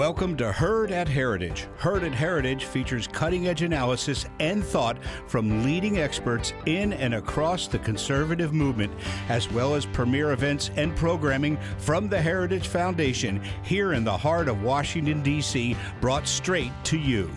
[0.00, 1.68] Welcome to Heard at Heritage.
[1.76, 7.68] Heard at Heritage features cutting edge analysis and thought from leading experts in and across
[7.68, 8.94] the conservative movement,
[9.28, 14.48] as well as premier events and programming from the Heritage Foundation here in the heart
[14.48, 17.30] of Washington, D.C., brought straight to you.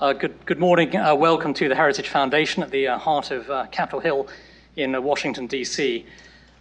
[0.00, 0.96] Uh, good, good morning.
[0.96, 4.26] Uh, welcome to the Heritage Foundation at the uh, heart of uh, Capitol Hill
[4.74, 6.04] in uh, Washington, D.C.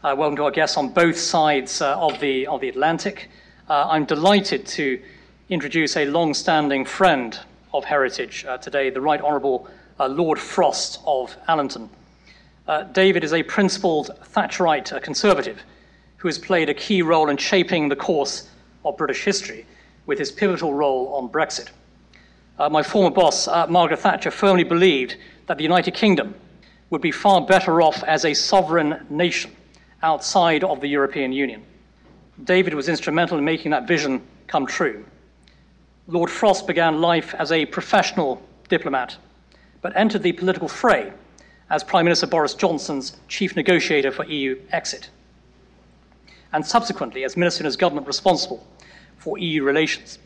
[0.04, 3.32] Uh, welcome to our guests on both sides uh, of, the, of the Atlantic.
[3.68, 5.02] Uh, I'm delighted to
[5.50, 7.40] introduce a long standing friend
[7.74, 9.68] of heritage uh, today, the Right Honourable
[10.00, 11.90] uh, Lord Frost of Allington.
[12.68, 15.64] Uh, David is a principled Thatcherite conservative
[16.18, 18.52] who has played a key role in shaping the course
[18.86, 19.66] of British history
[20.06, 21.72] with his pivotal role on Brexit.
[22.70, 25.16] my former boss, Margaret Thatcher, firmly believed
[25.48, 26.36] that the United Kingdom
[26.92, 29.57] would be far better off as a sovereign nation
[30.04, 31.64] outside of the European Union.
[32.44, 35.06] David was instrumental in making that vision come true.
[36.08, 39.18] Lord Frost began life as a professional diplomat,
[39.82, 41.12] but entered the political fray
[41.70, 45.10] as Prime Minister Boris Johnson's chief negotiator for EU exit,
[46.54, 48.66] and subsequently as minister in his government responsible
[49.18, 50.20] for EU relations.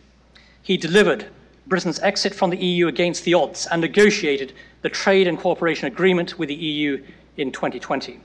[0.61, 1.25] He delivered
[1.65, 6.37] Britain's exit from the EU against the odds and negotiated the trade and cooperation agreement
[6.37, 7.03] with the EU
[7.37, 8.19] in 2020.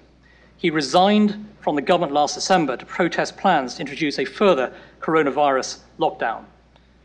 [0.56, 5.80] He resigned from the government last December to protest plans to introduce a further coronavirus
[5.98, 6.44] lockdown.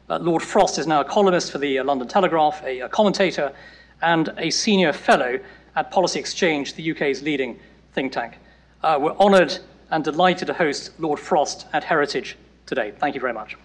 [0.09, 3.53] Uh, Lord Frost is now a columnist for the uh, London Telegraph, a, a, commentator,
[4.01, 5.39] and a senior fellow
[5.75, 7.59] at Policy Exchange, the UK's leading
[7.93, 8.37] think tank.
[8.83, 9.57] Uh, we're honoured
[9.89, 12.93] and delighted to host Lord Frost at Heritage today.
[12.99, 13.55] Thank you very much.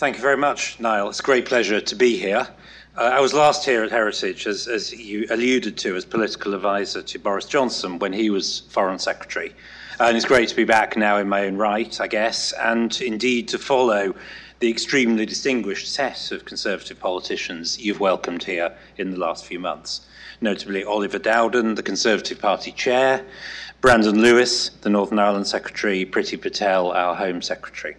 [0.00, 1.10] Thank you very much, Nile.
[1.10, 2.48] It's a great pleasure to be here.
[2.96, 7.02] Uh, I was last here at Heritage, as, as, you alluded to, as political advisor
[7.02, 9.54] to Boris Johnson when he was Foreign Secretary.
[9.98, 13.48] And it's great to be back now in my own right, I guess, and indeed
[13.48, 14.14] to follow
[14.60, 20.06] the extremely distinguished set of Conservative politicians you've welcomed here in the last few months.
[20.40, 23.22] Notably, Oliver Dowden, the Conservative Party chair,
[23.82, 27.96] Brandon Lewis, the Northern Ireland Secretary, Priti Patel, our Home Secretary.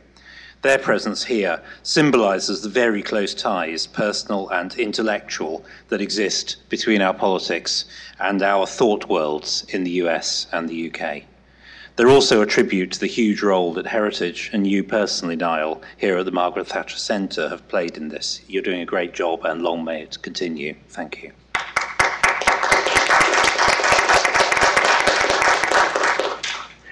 [0.62, 7.16] Their presence here symbolises the very close ties, personal and intellectual, that exist between our
[7.16, 7.86] politics
[8.20, 11.24] and our thought worlds in the US and the UK.
[11.96, 16.18] They're also a tribute to the huge role that Heritage and you personally, Nile, here
[16.18, 18.42] at the Margaret Thatcher Centre have played in this.
[18.48, 20.76] You're doing a great job and long may it continue.
[20.90, 21.32] Thank you.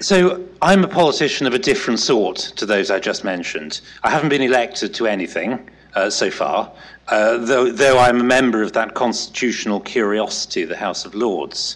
[0.02, 3.82] So, I'm a politician of a different sort to those I just mentioned.
[4.02, 6.72] I haven't been elected to anything uh, so far,
[7.10, 11.76] uh, though, though I'm a member of that constitutional curiosity, the House of Lords.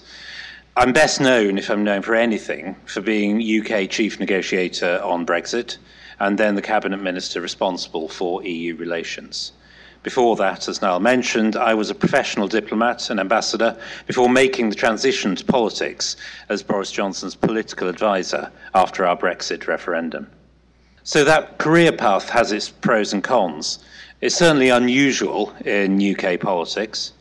[0.77, 5.77] I'm best known, if I'm known for anything, for being UK chief negotiator on Brexit
[6.19, 9.51] and then the cabinet minister responsible for EU relations.
[10.03, 14.75] Before that, as Nile mentioned, I was a professional diplomat and ambassador before making the
[14.75, 16.17] transition to politics
[16.49, 20.29] as Boris Johnson's political advisor after our Brexit referendum.
[21.03, 23.79] So that career path has its pros and cons.
[24.19, 27.13] It's certainly unusual in UK politics.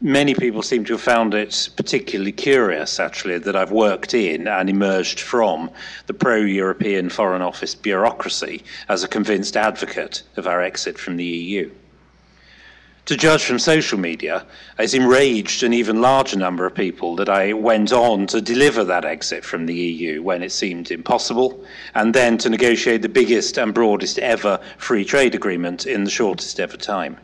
[0.00, 4.70] Many people seem to have found it particularly curious, actually, that I've worked in and
[4.70, 5.70] emerged from
[6.06, 11.24] the pro European Foreign Office bureaucracy as a convinced advocate of our exit from the
[11.24, 11.70] EU.
[13.06, 14.46] To judge from social media,
[14.78, 19.04] it's enraged an even larger number of people that I went on to deliver that
[19.04, 23.74] exit from the EU when it seemed impossible, and then to negotiate the biggest and
[23.74, 27.16] broadest ever free trade agreement in the shortest ever time.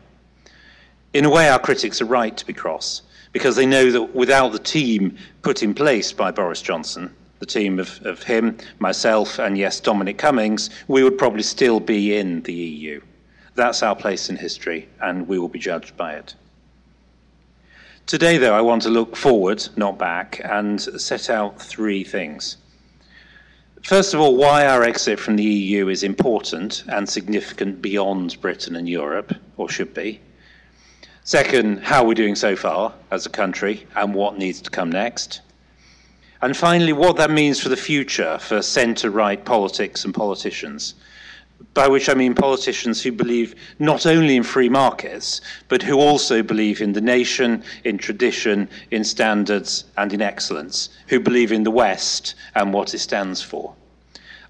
[1.13, 4.51] In a way, our critics are right to be cross, because they know that without
[4.51, 9.57] the team put in place by Boris Johnson, the team of, of him, myself, and
[9.57, 12.99] yes, Dominic Cummings, we would probably still be in the EU.
[13.57, 16.35] That's our place in history, and we will be judged by it.
[18.05, 22.57] Today, though, I want to look forward, not back, and set out three things.
[23.81, 28.75] First of all, why our exit from the EU is important and significant beyond Britain
[28.75, 30.21] and Europe, or should be.
[31.23, 35.41] Second, how we're doing so far as a country and what needs to come next.
[36.43, 40.93] And finally, what that means for the future for centre right politics and politicians
[41.73, 46.41] by which I mean politicians who believe not only in free markets, but who also
[46.41, 51.71] believe in the nation, in tradition, in standards, and in excellence, who believe in the
[51.71, 53.75] West and what it stands for.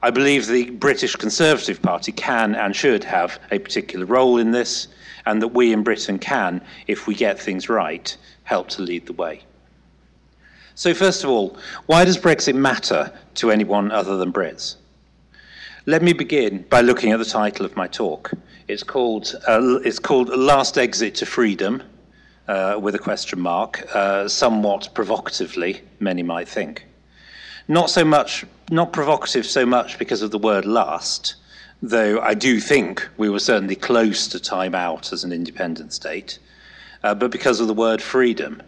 [0.02, 4.88] I believe the British Conservative Party can and should have a particular role in this,
[5.26, 9.14] and that we in Britain can, if we get things right, help to lead the
[9.14, 9.42] way.
[10.76, 11.58] So, first of all,
[11.88, 14.76] why does Brexit matter to anyone other than Brits?
[15.90, 18.34] Let me begin by looking at the title of my talk.
[18.68, 21.82] It's called, uh, it's called Last Exit to Freedom,
[22.50, 26.86] uh, with a question mark, uh, somewhat provocatively, many might think.
[27.70, 31.36] Not so much, not provocative so much because of the word last,
[31.82, 36.38] though I do think we were certainly close to time out as an independent state,
[37.02, 38.62] uh, but because of the word freedom.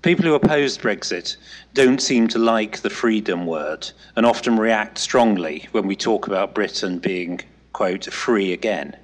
[0.00, 1.36] People who oppose Brexit
[1.74, 6.54] don't seem to like the freedom word and often react strongly when we talk about
[6.54, 7.40] Britain being,
[7.72, 8.96] quote, free again.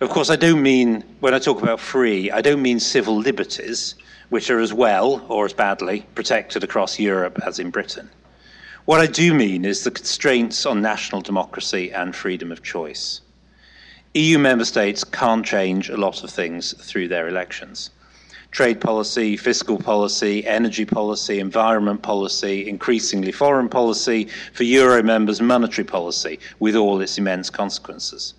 [0.00, 3.94] Of course, I don't mean, when I talk about free, I don't mean civil liberties,
[4.30, 8.10] which are as well or as badly protected across Europe as in Britain.
[8.86, 13.20] What I do mean is the constraints on national democracy and freedom of choice.
[14.14, 17.90] EU member states can't change a lot of things through their elections
[18.54, 25.84] trade policy, fiscal policy, energy policy, environment policy, increasingly foreign policy, for Euro members, monetary
[25.84, 28.34] policy, with all its immense consequences.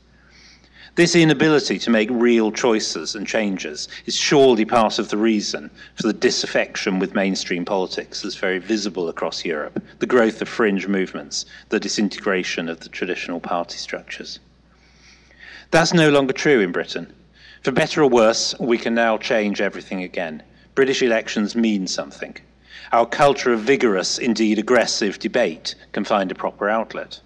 [0.96, 6.08] This inability to make real choices and changes is surely part of the reason for
[6.08, 11.46] the disaffection with mainstream politics that's very visible across Europe, the growth of fringe movements,
[11.68, 14.40] the disintegration of the traditional party structures.
[15.72, 17.14] That's no longer true in Britain.
[17.66, 20.44] For better or worse, we can now change everything again.
[20.76, 22.38] British elections mean something.
[22.92, 27.20] Our culture of vigorous, indeed aggressive debate can find a proper outlet.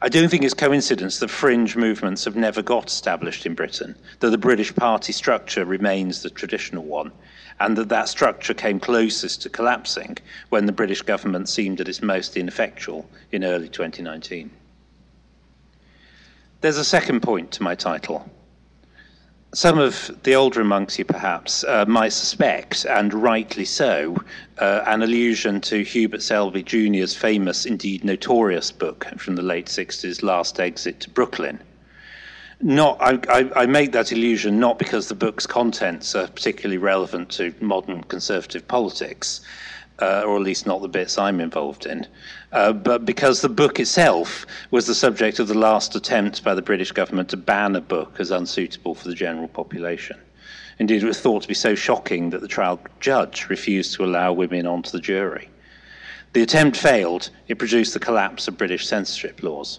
[0.00, 4.30] I don't think it's coincidence that fringe movements have never got established in Britain, that
[4.30, 7.12] the British party structure remains the traditional one,
[7.60, 10.18] and that that structure came closest to collapsing
[10.48, 14.50] when the British government seemed at its most ineffectual in early 2019.
[16.62, 18.28] There's a second point to my title
[19.54, 24.16] some of the older amongst you perhaps uh, might suspect, and rightly so,
[24.58, 30.22] uh, an allusion to Hubert Selby Jr.'s famous, indeed notorious book from the late 60s,
[30.22, 31.60] Last Exit to Brooklyn.
[32.62, 37.28] Not, I, I, I make that allusion not because the book's contents are particularly relevant
[37.32, 39.42] to modern conservative politics,
[40.02, 42.08] uh, or at least not the bits I'm involved in,
[42.50, 46.62] uh, but because the book itself was the subject of the last attempt by the
[46.62, 50.18] British government to ban a book as unsuitable for the general population.
[50.80, 54.32] Indeed, it was thought to be so shocking that the trial judge refused to allow
[54.32, 55.48] women onto the jury.
[56.32, 59.78] The attempt failed, it produced the collapse of British censorship laws.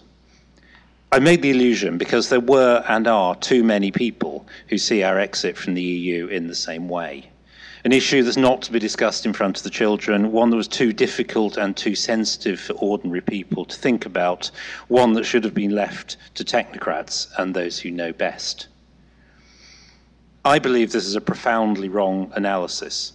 [1.12, 5.18] I make the illusion because there were and are too many people who see our
[5.18, 7.30] exit from the EU in the same way
[7.84, 10.66] an issue that's not to be discussed in front of the children, one that was
[10.66, 14.50] too difficult and too sensitive for ordinary people to think about,
[14.88, 18.68] one that should have been left to technocrats and those who know best.
[20.46, 23.12] I believe this is a profoundly wrong analysis.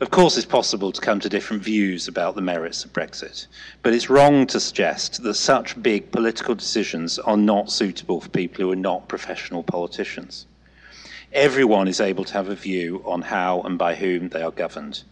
[0.00, 3.46] Of course, it's possible to come to different views about the merits of Brexit,
[3.82, 8.62] but it's wrong to suggest that such big political decisions are not suitable for people
[8.62, 10.44] who are not professional politicians
[11.32, 15.02] everyone is able to have a view on how and by whom they are governed.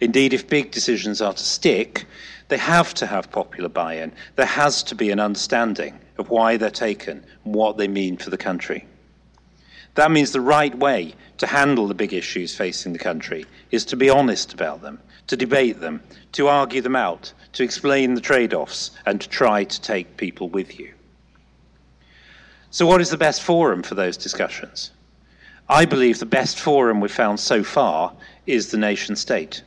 [0.00, 2.06] Indeed, if big decisions are to stick,
[2.48, 4.12] they have to have popular buy in.
[4.36, 8.30] There has to be an understanding of why they're taken and what they mean for
[8.30, 8.86] the country.
[9.94, 13.96] That means the right way to handle the big issues facing the country is to
[13.96, 16.02] be honest about them, to debate them,
[16.32, 20.48] to argue them out, to explain the trade offs, and to try to take people
[20.48, 20.92] with you.
[22.70, 24.92] So, what is the best forum for those discussions?
[25.72, 28.12] I believe the best forum we've found so far
[28.44, 29.62] is the nation state.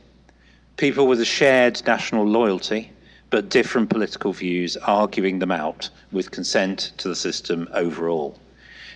[0.76, 2.92] People with a shared national loyalty,
[3.30, 8.38] but different political views arguing them out with consent to the system overall.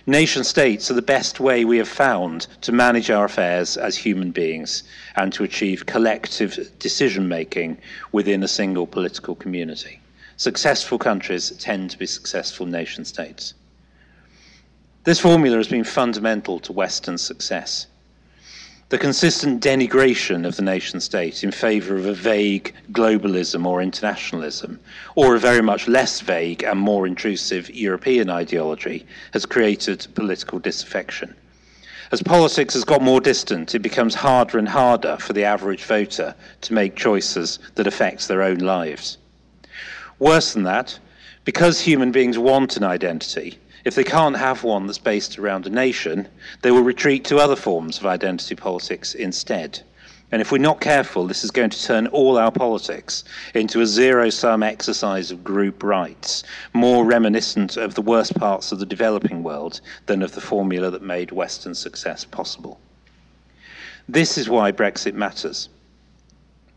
[0.05, 4.29] Nation states are the best way we have found to manage our affairs as human
[4.29, 4.83] beings
[5.15, 7.79] and to achieve collective decision making
[8.11, 9.99] within a single political community.
[10.37, 13.55] Successful countries tend to be successful nation states.
[15.09, 17.87] This formula has been fundamental to Western success.
[18.89, 24.79] The consistent denigration of the nation state in favor of a vague globalism or internationalism,
[25.15, 31.33] or a very much less vague and more intrusive European ideology, has created political disaffection.
[32.11, 36.35] As politics has got more distant, it becomes harder and harder for the average voter
[36.61, 39.17] to make choices that affect their own lives.
[40.19, 40.99] Worse than that,
[41.45, 43.57] because human beings want an identity,
[43.89, 46.27] if they can't have one that's based around a nation,
[46.61, 49.79] they will retreat to other forms of identity politics instead.
[50.31, 53.23] And if we're not careful, this is going to turn all our politics
[53.55, 58.77] into a zero sum exercise of group rights, more reminiscent of the worst parts of
[58.77, 62.79] the developing world than of the formula that made Western success possible.
[64.07, 65.67] This is why Brexit matters.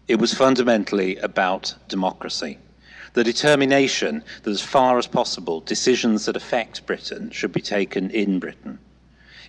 [0.09, 2.57] It was fundamentally about democracy.
[3.15, 8.39] The determination that, as far as possible, decisions that affect Britain should be taken in
[8.39, 8.79] Britain.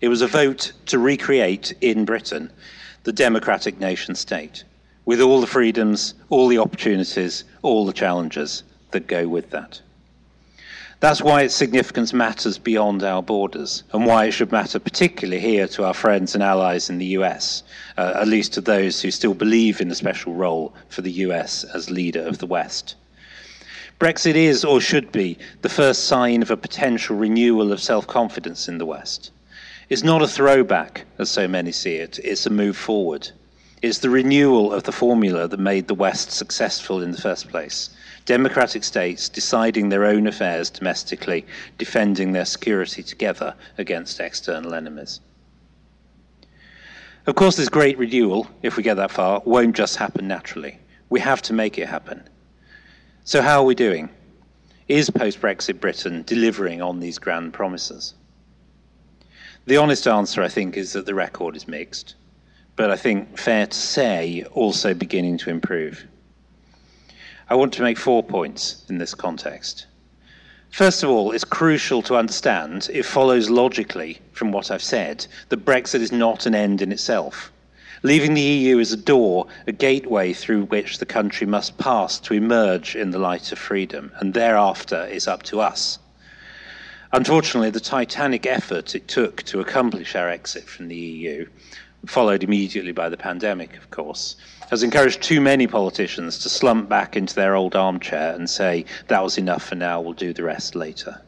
[0.02, 2.52] It was a vote to recreate in Britain
[3.04, 4.66] the democratic nation state,
[5.06, 9.82] with all the freedoms, all the opportunities, all the challenges that go with that.
[11.00, 15.68] That's why its significance matters beyond our borders, and why it should matter particularly here
[15.70, 17.64] to our friends and allies in the US,
[17.98, 21.64] uh, at least to those who still believe in the special role for the US
[21.66, 22.96] as leader of the West.
[24.00, 28.68] Brexit is, or should be, the first sign of a potential renewal of self confidence
[28.68, 29.32] in the West.
[29.90, 33.30] It's not a throwback, as so many see it, it's a move forward.
[33.82, 37.90] It's the renewal of the formula that made the West successful in the first place
[38.26, 41.46] democratic states deciding their own affairs domestically,
[41.78, 45.20] defending their security together against external enemies.
[47.26, 50.78] Of course, this great renewal, if we get that far, won't just happen naturally.
[51.10, 52.24] We have to make it happen.
[53.26, 54.10] So, how are we doing?
[54.90, 58.16] Is post Brexit Britain delivering on these grand promises?
[59.66, 62.16] The honest answer, I think, is that the record is mixed,
[62.76, 66.06] but I think fair to say also beginning to improve.
[67.50, 69.86] I want to make four points in this context.
[70.72, 75.64] First of all, it's crucial to understand, it follows logically from what I've said, that
[75.64, 77.54] Brexit is not an end in itself.
[78.06, 82.34] Leaving the EU is a door, a gateway through which the country must pass to
[82.34, 86.00] emerge in the light of freedom, and thereafter is up to us.
[87.14, 91.48] Unfortunately, the titanic effort it took to accomplish our exit from the EU,
[92.06, 94.36] followed immediately by the pandemic, of course,
[94.70, 99.24] has encouraged too many politicians to slump back into their old armchair and say, that
[99.24, 101.22] was enough for now, we'll do the rest later.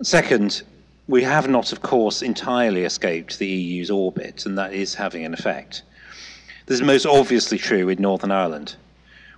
[0.00, 0.62] Second,
[1.08, 5.32] we have not, of course, entirely escaped the EU's orbit, and that is having an
[5.32, 5.82] effect.
[6.66, 8.74] This is most obviously true in Northern Ireland,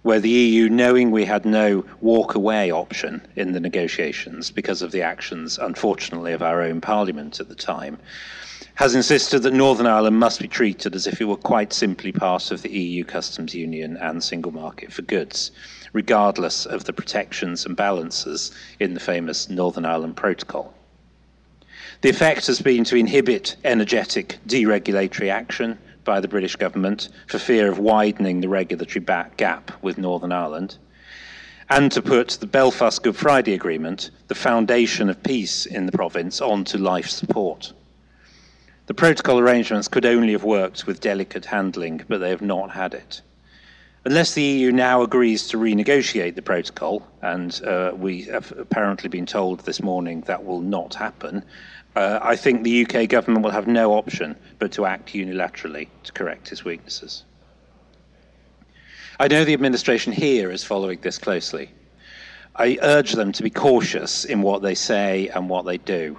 [0.00, 4.92] where the EU, knowing we had no walk away option in the negotiations because of
[4.92, 7.98] the actions, unfortunately, of our own parliament at the time,
[8.76, 12.50] has insisted that Northern Ireland must be treated as if it were quite simply part
[12.50, 15.50] of the EU customs union and single market for goods,
[15.92, 20.72] regardless of the protections and balances in the famous Northern Ireland Protocol.
[22.00, 27.68] The effect has been to inhibit energetic deregulatory action by the British government for fear
[27.68, 29.04] of widening the regulatory
[29.36, 30.78] gap with Northern Ireland,
[31.68, 36.40] and to put the Belfast Good Friday Agreement, the foundation of peace in the province,
[36.40, 37.72] onto life support.
[38.86, 42.94] The protocol arrangements could only have worked with delicate handling, but they have not had
[42.94, 43.22] it.
[44.04, 49.26] Unless the EU now agrees to renegotiate the protocol, and uh, we have apparently been
[49.26, 51.44] told this morning that will not happen,
[51.98, 56.12] uh, I think the UK government will have no option but to act unilaterally to
[56.12, 57.24] correct its weaknesses.
[59.18, 61.72] I know the administration here is following this closely.
[62.54, 66.16] I urge them to be cautious in what they say and what they do.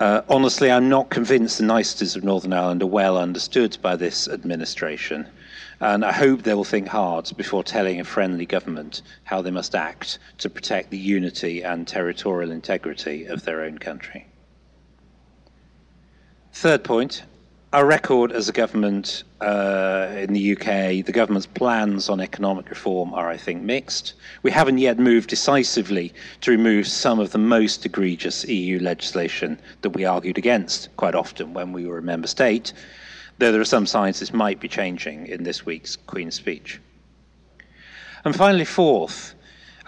[0.00, 4.28] Uh, honestly, I'm not convinced the niceties of Northern Ireland are well understood by this
[4.28, 5.26] administration,
[5.80, 9.74] and I hope they will think hard before telling a friendly government how they must
[9.74, 14.26] act to protect the unity and territorial integrity of their own country.
[16.54, 17.24] Third point
[17.72, 23.12] our record as a government uh, in the UK, the government's plans on economic reform
[23.12, 24.14] are, I think, mixed.
[24.44, 29.90] We haven't yet moved decisively to remove some of the most egregious EU legislation that
[29.90, 32.72] we argued against quite often when we were a member state,
[33.38, 36.80] though there are some signs this might be changing in this week's Queen's speech.
[38.24, 39.34] And finally, fourth,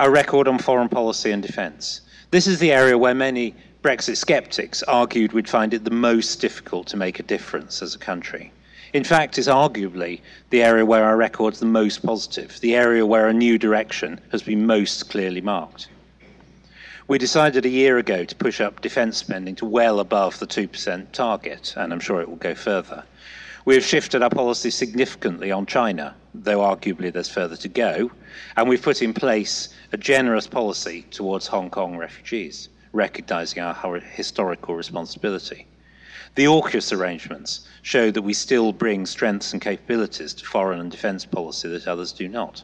[0.00, 2.00] our record on foreign policy and defence.
[2.32, 6.86] This is the area where many Brexit skeptics argued we'd find it the most difficult
[6.88, 8.50] to make a difference as a country.
[8.94, 13.28] In fact, it's arguably the area where our record's the most positive, the area where
[13.28, 15.88] a new direction has been most clearly marked.
[17.06, 21.12] We decided a year ago to push up defence spending to well above the 2%
[21.12, 23.04] target, and I'm sure it will go further.
[23.66, 28.10] We have shifted our policy significantly on China, though arguably there's further to go,
[28.56, 34.74] and we've put in place a generous policy towards Hong Kong refugees recognising our historical
[34.74, 35.66] responsibility.
[36.34, 41.24] The AUKUS arrangements show that we still bring strengths and capabilities to foreign and defence
[41.24, 42.62] policy that others do not.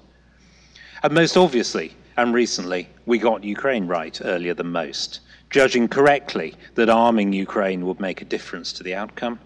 [1.02, 6.90] And most obviously, and recently, we got Ukraine right earlier than most, judging correctly that
[6.90, 9.38] arming Ukraine would make a difference to the outcome.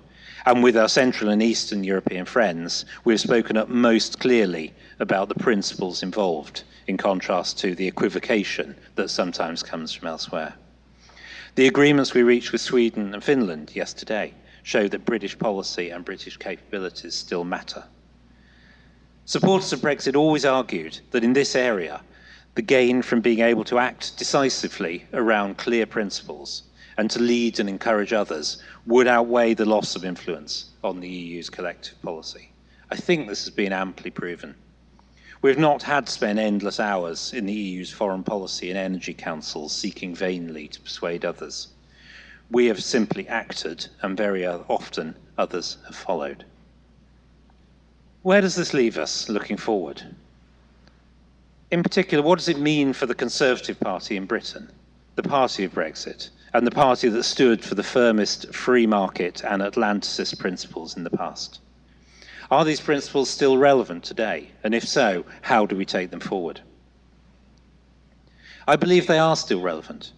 [0.44, 5.28] And with our Central and Eastern European friends, we have spoken up most clearly about
[5.28, 10.54] the principles involved, in contrast to the equivocation that sometimes comes from elsewhere.
[11.56, 16.36] The agreements we reached with Sweden and Finland yesterday show that British policy and British
[16.36, 17.84] capabilities still matter.
[19.24, 22.02] Supporters of Brexit always argued that in this area,
[22.56, 26.64] the gain from being able to act decisively around clear principles
[26.98, 31.48] and to lead and encourage others would outweigh the loss of influence on the EU's
[31.48, 32.52] collective policy.
[32.90, 34.54] I think this has been amply proven.
[35.46, 39.72] We've not had to spend endless hours in the EU's foreign policy and energy councils
[39.72, 41.68] seeking vainly to persuade others.
[42.50, 46.44] We have simply acted, and very often others have followed.
[48.22, 50.16] Where does this leave us looking forward?
[51.70, 54.68] In particular, what does it mean for the Conservative Party in Britain,
[55.14, 59.62] the party of Brexit, and the party that stood for the firmest free market and
[59.62, 61.60] Atlanticist principles in the past?
[62.50, 64.50] Are these principles still relevant today?
[64.62, 66.60] And if so, how do we take them forward?
[68.68, 70.12] I believe they are still relevant.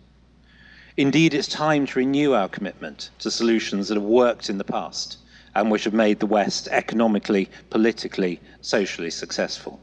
[0.97, 5.18] Indeed, it's time to renew our commitment to solutions that have worked in the past
[5.54, 9.80] and which have made the West economically, politically, socially successful.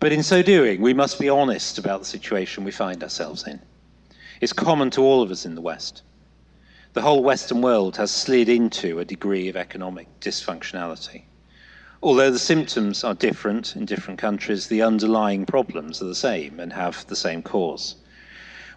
[0.00, 3.60] But in so doing, we must be honest about the situation we find ourselves in.
[4.40, 6.02] It's common to all of us in the West.
[6.92, 11.22] The whole Western world has slid into a degree of economic dysfunctionality.
[12.02, 16.72] Although the symptoms are different in different countries, the underlying problems are the same and
[16.72, 17.94] have the same cause.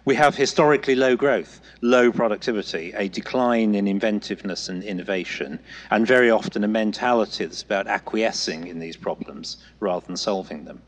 [0.04, 5.58] We have historically low growth, low productivity, a decline in inventiveness and innovation,
[5.90, 10.82] and very often a mentality that's about acquiescing in these problems rather than solving them.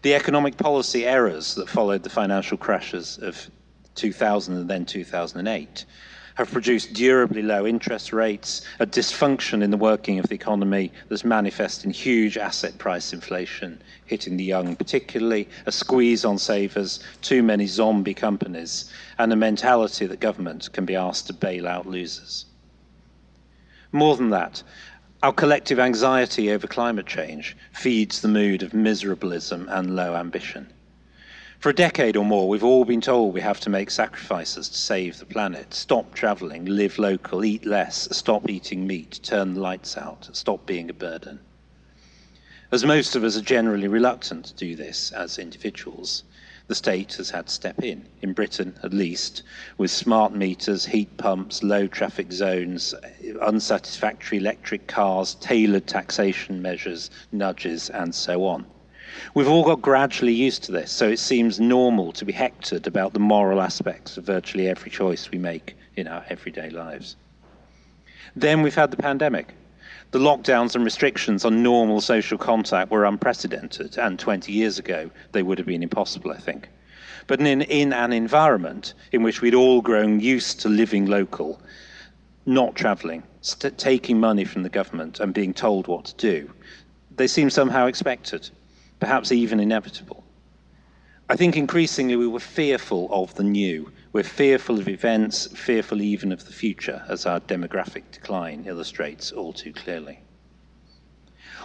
[0.00, 3.50] The economic policy errors that followed the financial crashes of
[3.96, 5.84] 2000 and then 2008
[6.36, 11.24] have produced durably low interest rates, a dysfunction in the working of the economy that's
[11.24, 17.42] manifest in huge asset price inflation, hitting the young particularly, a squeeze on savers, too
[17.42, 22.44] many zombie companies, and a mentality that government can be asked to bail out losers.
[23.90, 24.62] More than that,
[25.22, 30.70] our collective anxiety over climate change feeds the mood of miserablism and low ambition.
[31.66, 34.78] For a decade or more, we've all been told we have to make sacrifices to
[34.78, 39.96] save the planet, stop traveling, live local, eat less, stop eating meat, turn the lights
[39.96, 41.40] out, stop being a burden.
[42.70, 46.22] As most of us are generally reluctant to do this as individuals,
[46.68, 49.42] the state has had to step in, in Britain at least,
[49.76, 52.94] with smart meters, heat pumps, low traffic zones,
[53.42, 58.66] unsatisfactory electric cars, tailored taxation measures, nudges, and so on.
[59.34, 63.12] We've all got gradually used to this, so it seems normal to be hectored about
[63.12, 67.16] the moral aspects of virtually every choice we make in our everyday lives.
[68.34, 69.54] Then we've had the pandemic.
[70.10, 75.42] The lockdowns and restrictions on normal social contact were unprecedented, and 20 years ago they
[75.42, 76.68] would have been impossible, I think.
[77.26, 81.60] But in, in an environment in which we'd all grown used to living local,
[82.44, 86.50] not travelling, st- taking money from the government, and being told what to do,
[87.16, 88.50] they seem somehow expected
[89.00, 90.24] perhaps even inevitable.
[91.28, 93.90] I think increasingly we were fearful of the new.
[94.12, 99.52] We're fearful of events, fearful even of the future, as our demographic decline illustrates all
[99.52, 100.20] too clearly.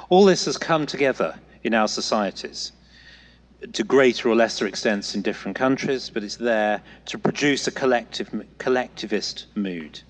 [0.10, 2.72] All this has come together in our societies
[3.74, 8.34] to greater or lesser extents in different countries, but it's there to produce a collective,
[8.58, 10.02] collectivist mood,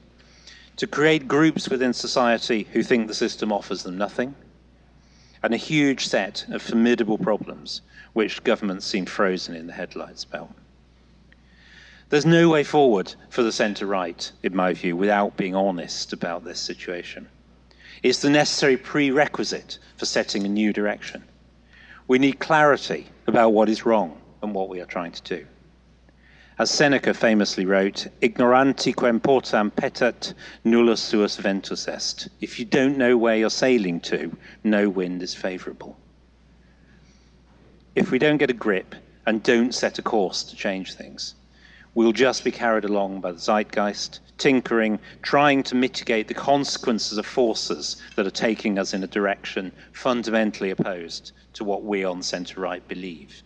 [0.78, 4.34] to create groups within society who think the system offers them nothing
[5.44, 7.82] and a huge set of formidable problems
[8.14, 10.54] which governments seem frozen in the headlights about.
[12.10, 16.44] There's no way forward for the centre right, in my view, without being honest about
[16.44, 17.28] this situation.
[18.04, 21.24] It's the necessary prerequisite for setting a new direction.
[22.08, 25.46] We need clarity about what is wrong and what we are trying to do.
[26.60, 30.34] As Seneca famously wrote, ignoranti quem portam petat,
[30.66, 32.28] nullus suus ventus est.
[32.42, 35.98] If you don't know where you're sailing to, no wind is favorable.
[37.96, 41.36] If we don't get a grip and don't set a course to change things,
[41.96, 47.26] we'll just be carried along by the zeitgeist, tinkering, trying to mitigate the consequences of
[47.26, 52.60] forces that are taking us in a direction fundamentally opposed to what we on centre
[52.60, 53.42] right believe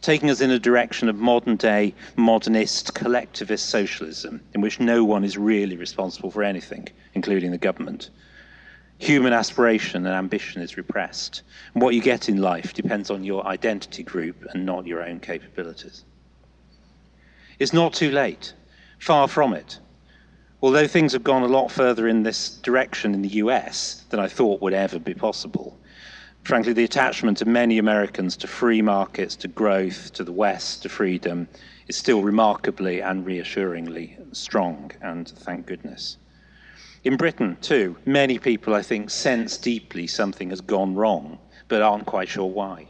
[0.00, 5.24] taking us in a direction of modern day, modernist, collectivist socialism, in which no one
[5.24, 8.10] is really responsible for anything, including the government.
[8.98, 11.42] Human aspiration and ambition is repressed.
[11.74, 15.20] And what you get in life depends on your identity group and not your own
[15.20, 16.04] capabilities.
[17.58, 18.54] It's not too late.
[18.98, 19.78] Far from it.
[20.62, 24.28] Although things have gone a lot further in this direction in the US than I
[24.28, 25.76] thought would ever be possible,
[26.44, 30.88] frankly, the attachment of many Americans to free markets, to growth, to the West, to
[30.88, 31.48] freedom,
[31.88, 36.16] is still remarkably and reassuringly strong, and thank goodness.
[37.04, 42.06] In Britain, too, many people, I think, sense deeply something has gone wrong, but aren't
[42.06, 42.86] quite sure why.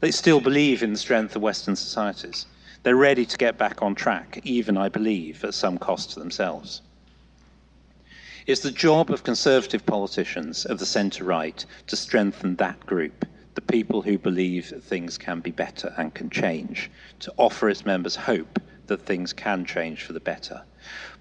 [0.00, 2.46] They still believe in the strength of Western societies.
[2.82, 6.82] They're ready to get back on track, even, I believe, at some cost to themselves.
[8.46, 13.24] It's the job of conservative politicians of the centre right to strengthen that group,
[13.56, 17.84] the people who believe that things can be better and can change, to offer its
[17.84, 20.62] members hope that things can change for the better.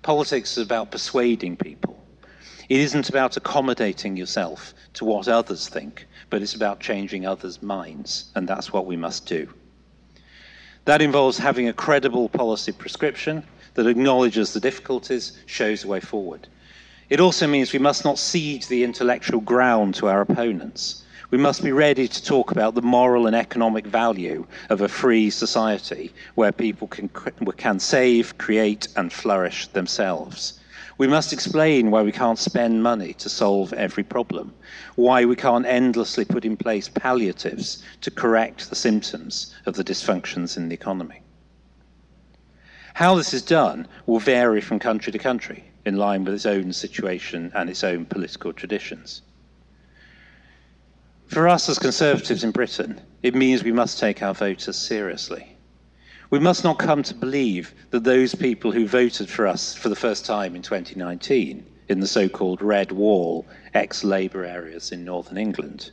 [0.03, 1.99] Politics is about persuading people,
[2.69, 8.25] it isn't about accommodating yourself to what others think, but it's about changing others' minds,
[8.35, 9.51] and that's what we must do.
[10.85, 16.47] That involves having a credible policy prescription that acknowledges the difficulties, shows the way forward.
[17.07, 21.03] It also means we must not cede the intellectual ground to our opponents.
[21.29, 25.29] We must be ready to talk about the moral and economic value of a free
[25.29, 27.09] society where people can,
[27.57, 30.59] can save, create, and flourish themselves.
[30.97, 34.55] We must explain why we can't spend money to solve every problem,
[34.95, 40.57] why we can't endlessly put in place palliatives to correct the symptoms of the dysfunctions
[40.57, 41.21] in the economy.
[42.95, 46.74] How this is done will vary from country to country in line with its own
[46.74, 49.21] situation and its own political traditions.
[51.28, 55.56] For us as Conservatives in Britain, it means we must take our voters seriously.
[56.30, 59.95] We must not come to believe that those people who voted for us for the
[59.95, 65.38] first time in 2019 in the so called Red Wall ex Labour areas in northern
[65.38, 65.91] England,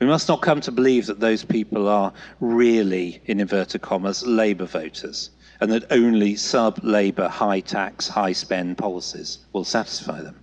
[0.00, 4.66] we must not come to believe that those people are really, in inverted commas, Labour
[4.66, 10.36] voters and that only sub Labour high tax, high spend policies will satisfy them.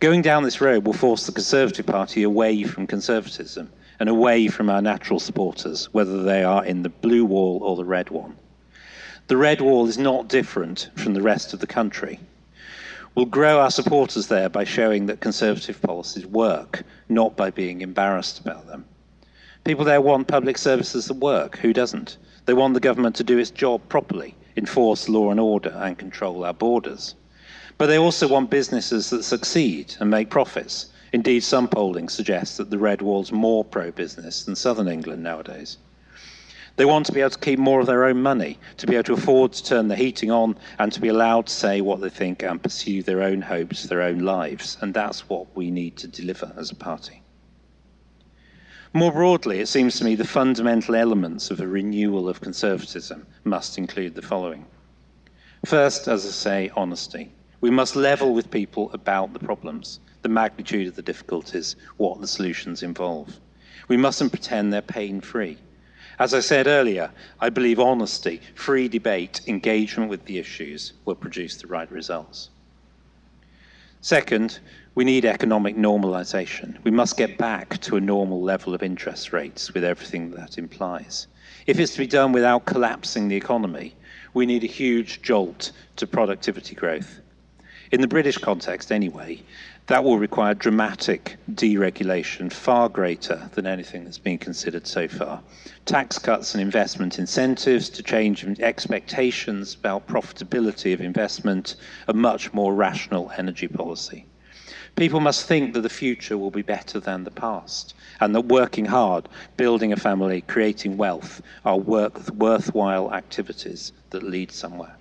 [0.00, 4.70] Going down this road will force the Conservative Party away from conservatism and away from
[4.70, 8.36] our natural supporters, whether they are in the blue wall or the red one.
[9.26, 12.20] The red wall is not different from the rest of the country.
[13.14, 18.38] We'll grow our supporters there by showing that conservative policies work, not by being embarrassed
[18.38, 18.84] about them.
[19.64, 21.58] People there want public services that work.
[21.58, 22.16] Who doesn't?
[22.48, 26.46] They want the government to do its job properly, enforce law and order, and control
[26.46, 27.14] our borders.
[27.76, 32.70] But they also want businesses that succeed and make profits, Indeed, some polling suggests that
[32.70, 35.76] the Red Wall's more pro business than southern England nowadays.
[36.76, 39.04] They want to be able to keep more of their own money, to be able
[39.04, 42.08] to afford to turn the heating on, and to be allowed to say what they
[42.08, 44.78] think and pursue their own hopes, their own lives.
[44.80, 47.20] And that's what we need to deliver as a party.
[48.94, 53.76] More broadly, it seems to me the fundamental elements of a renewal of conservatism must
[53.76, 54.64] include the following.
[55.66, 57.30] First, as I say, honesty.
[57.60, 62.26] We must level with people about the problems the magnitude of the difficulties, what the
[62.26, 63.38] solutions involve.
[63.88, 65.58] We mustn't pretend they're pain free.
[66.18, 71.56] As I said earlier, I believe honesty, free debate, engagement with the issues will produce
[71.56, 72.50] the right results.
[74.00, 74.58] Second,
[74.98, 76.76] we need economic normalization.
[76.82, 81.28] We must get back to a normal level of interest rates with everything that implies.
[81.68, 83.94] If it's to be done without collapsing the economy,
[84.34, 87.20] we need a huge jolt to productivity growth.
[87.92, 89.40] In the British context, anyway,
[89.86, 95.40] that will require dramatic deregulation, far greater than anything that's been considered so far.
[95.86, 101.76] Tax cuts and investment incentives to change expectations about profitability of investment,
[102.08, 104.26] a much more rational energy policy.
[104.98, 108.84] People must think that the future will be better than the past, and that working
[108.84, 114.96] hard, building a family, creating wealth are work, worthwhile activities that lead somewhere.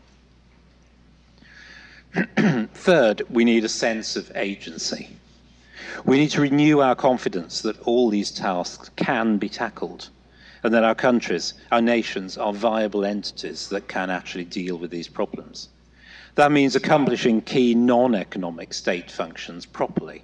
[2.75, 5.17] Third, we need a sense of agency.
[6.05, 10.09] We need to renew our confidence that all these tasks can be tackled
[10.61, 15.07] and that our countries, our nations, are viable entities that can actually deal with these
[15.07, 15.69] problems.
[16.37, 20.23] That means accomplishing key non economic state functions properly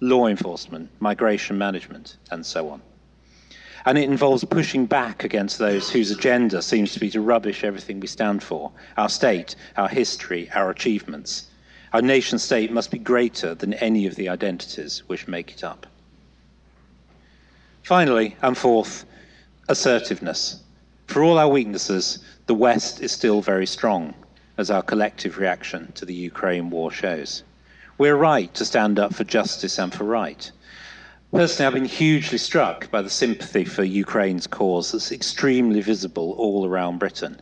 [0.00, 2.82] law enforcement, migration management, and so on
[3.86, 8.00] and it involves pushing back against those whose agenda seems to be to rubbish everything
[8.00, 11.46] we stand for our state, our history, our achievements.
[11.92, 15.86] Our nation state must be greater than any of the identities which make it up.
[17.82, 19.04] Finally, and fourth,
[19.68, 20.62] assertiveness.
[21.06, 24.14] For all our weaknesses, the West is still very strong,
[24.56, 27.42] as our collective reaction to the Ukraine war shows.
[27.98, 30.50] We're right to stand up for justice and for right.
[31.32, 36.66] Personally, I've been hugely struck by the sympathy for Ukraine's cause that's extremely visible all
[36.66, 37.40] around Britain,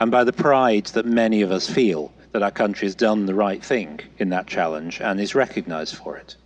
[0.00, 3.34] and by the pride that many of us feel that our country has done the
[3.34, 6.36] right thing in that challenge and is recognised for it.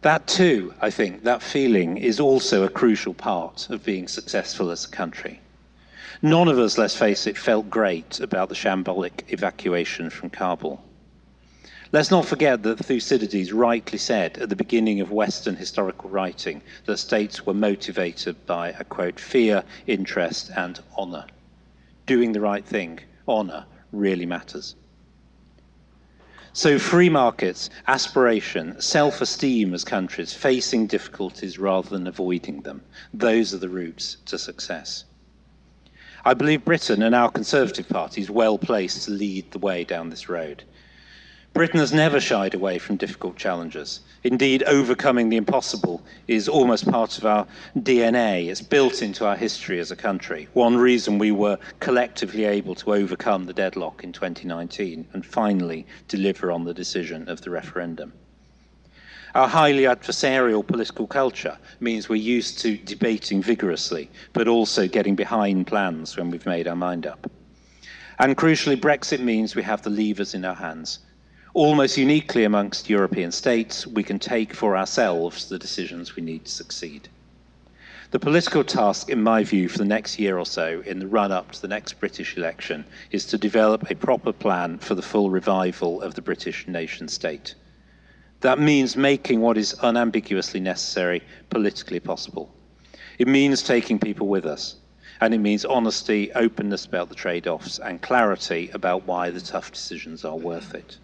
[0.00, 4.84] That, too, I think, that feeling is also a crucial part of being successful as
[4.84, 5.40] a country.
[6.24, 10.82] None of us, let's face it, felt great about the shambolic evacuation from Kabul.
[11.92, 16.96] Let's not forget that Thucydides rightly said at the beginning of Western historical writing that
[16.96, 21.26] states were motivated by a quote, fear, interest, and honor.
[22.06, 24.76] Doing the right thing, honor, really matters.
[26.54, 32.80] So, free markets, aspiration, self esteem as countries, facing difficulties rather than avoiding them,
[33.12, 35.04] those are the routes to success.
[36.26, 40.08] I believe Britain and our Conservative Party is well placed to lead the way down
[40.08, 40.64] this road.
[41.52, 44.00] Britain has never shied away from difficult challenges.
[44.22, 48.48] Indeed, overcoming the impossible is almost part of our DNA.
[48.48, 50.48] It's built into our history as a country.
[50.54, 56.50] One reason we were collectively able to overcome the deadlock in 2019 and finally deliver
[56.50, 58.14] on the decision of the referendum.
[59.34, 65.66] Our highly adversarial political culture means we're used to debating vigorously, but also getting behind
[65.66, 67.30] plans when we've made our mind up.
[68.18, 71.00] And crucially, Brexit means we have the levers in our hands
[71.54, 76.50] almost uniquely amongst European states, we can take for ourselves the decisions we need to
[76.50, 77.08] succeed.
[78.10, 81.30] The political task, in my view, for the next year or so, in the run
[81.30, 85.30] up to the next British election, is to develop a proper plan for the full
[85.30, 87.54] revival of the British nation state.
[88.44, 92.54] That means making what is unambiguously necessary politically possible.
[93.18, 94.76] It means taking people with us.
[95.22, 99.72] And it means honesty, openness about the trade offs, and clarity about why the tough
[99.72, 100.98] decisions are worth it.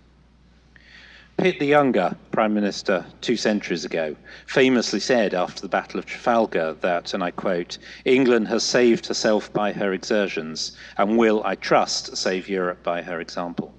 [1.39, 6.75] Pitt the Younger, Prime Minister two centuries ago, famously said after the Battle of Trafalgar
[6.83, 12.19] that, and I quote, England has saved herself by her exertions and will, I trust,
[12.19, 13.73] save Europe by her example.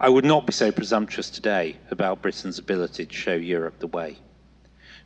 [0.00, 4.18] I would not be so presumptuous today about Britain's ability to show Europe the way.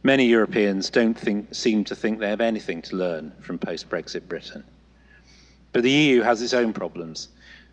[0.02, 4.28] Many Europeans don't think, seem to think they have anything to learn from post Brexit
[4.28, 4.64] Britain.
[5.72, 7.28] But the EU has its own problems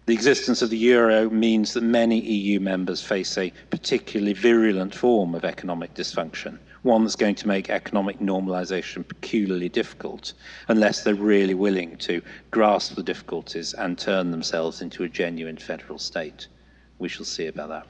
[0.09, 5.35] the existence of the euro means that many EU members face a particularly virulent form
[5.35, 10.33] of economic dysfunction, one that's going to make economic normalisation peculiarly difficult
[10.67, 15.99] unless they're really willing to grasp the difficulties and turn themselves into a genuine federal
[15.99, 16.47] state.
[16.99, 17.87] We shall see about that.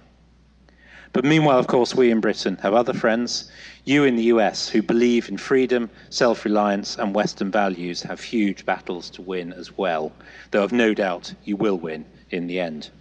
[1.12, 3.52] But meanwhile, of course, we in Britain have other friends.
[3.84, 8.64] You in the US, who believe in freedom, self reliance, and Western values, have huge
[8.66, 10.12] battles to win as well,
[10.52, 12.92] though I've no doubt you will win in the end.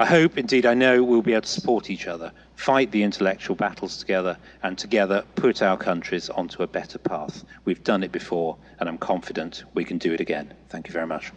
[0.00, 3.54] I hope, indeed, I know we'll be able to support each other, fight the intellectual
[3.54, 7.44] battles together, and together put our countries onto a better path.
[7.64, 10.52] We've done it before, and I'm confident we can do it again.
[10.70, 11.32] Thank you very much.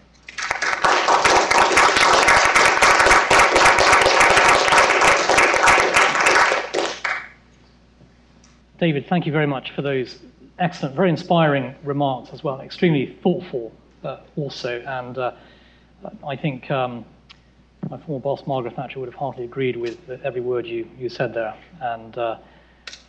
[8.79, 10.19] David, thank you very much for those
[10.57, 13.71] excellent, very inspiring remarks as well, extremely thoughtful
[14.35, 14.81] also.
[14.81, 15.31] And uh,
[16.27, 17.05] I think um,
[17.89, 21.33] my former boss, Margaret Thatcher, would have heartily agreed with every word you, you said
[21.33, 21.55] there.
[21.81, 22.37] And, uh,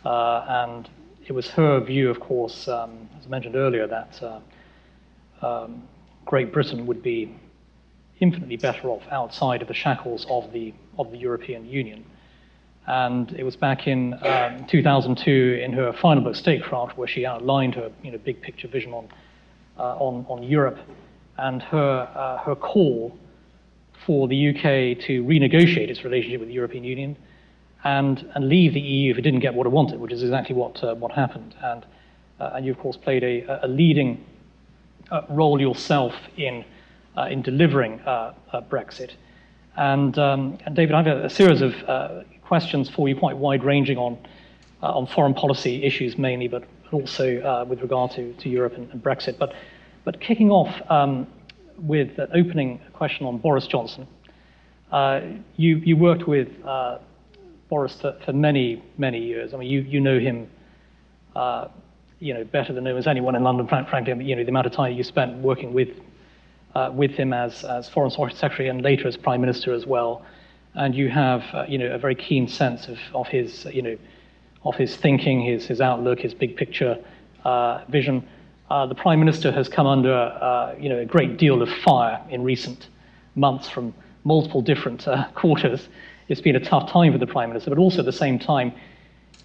[0.05, 0.87] uh, and
[1.25, 4.39] it was her view, of course, um, as I mentioned earlier, that uh,
[5.45, 5.83] um,
[6.25, 7.35] Great Britain would be
[8.19, 12.05] infinitely better off outside of the shackles of the, of the European Union.
[12.87, 17.75] And it was back in um, 2002 in her final book, Statecraft, where she outlined
[17.75, 19.07] her you know, big picture vision on,
[19.77, 20.77] uh, on, on Europe
[21.37, 23.17] and her, uh, her call
[24.05, 27.17] for the UK to renegotiate its relationship with the European Union
[27.83, 30.55] and, and leave the EU if it didn't get what it wanted, which is exactly
[30.55, 31.55] what, uh, what happened.
[31.63, 31.85] And,
[32.39, 34.23] uh, and you, of course, played a, a leading
[35.11, 36.63] uh, role yourself in,
[37.17, 37.99] uh, in delivering
[38.69, 39.11] Brexit.
[39.75, 41.73] And, um, and, David, I have a, a series of
[42.45, 44.17] questions for you, quite wide ranging on,
[44.81, 48.89] uh, on foreign policy issues mainly, but also uh, with regard to, to Europe and,
[48.91, 49.37] and, Brexit.
[49.37, 49.53] But,
[50.03, 51.27] but kicking off um,
[51.77, 54.07] with an opening question on Boris Johnson.
[54.91, 55.21] Uh,
[55.57, 56.99] you, you worked with uh,
[57.69, 59.53] Boris for, for, many, many years.
[59.53, 60.47] I mean, you, you know him
[61.35, 61.67] uh,
[62.19, 64.23] you know, better than almost anyone in London, frankly.
[64.23, 65.89] You know, the amount of time you spent working with,
[66.93, 70.23] with him as, as Foreign Secretary and later as Prime Minister as well
[70.75, 73.97] and you have uh, you know a very keen sense of, of his you know
[74.63, 76.97] of his thinking, his his outlook, his big picture
[77.43, 78.27] uh, vision.
[78.69, 82.21] Uh, the prime minister has come under uh, you know a great deal of fire
[82.29, 82.89] in recent
[83.35, 85.87] months from multiple different uh, quarters.
[86.27, 88.73] It's been a tough time for the prime minister, but also at the same time,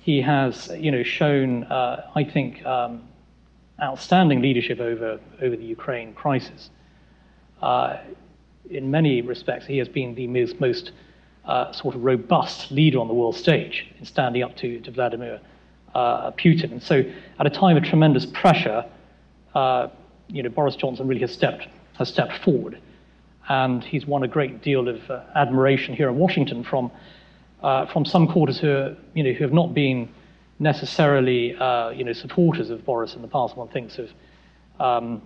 [0.00, 3.02] he has you know shown uh, I think um,
[3.80, 6.70] outstanding leadership over over the Ukraine crisis.
[8.70, 10.92] in many respects, he has been the most, most
[11.44, 15.40] uh, sort of robust leader on the world stage in standing up to, to Vladimir
[15.94, 16.72] uh, Putin.
[16.72, 17.02] And so,
[17.38, 18.84] at a time of tremendous pressure,
[19.54, 19.88] uh,
[20.28, 22.78] you know, Boris Johnson really has stepped has stepped forward,
[23.48, 26.90] and he's won a great deal of uh, admiration here in Washington from
[27.62, 30.08] uh, from some quarters who, are, you know, who have not been
[30.58, 33.56] necessarily, uh, you know, supporters of Boris in the past.
[33.56, 34.10] One thinks of,
[34.78, 35.22] um,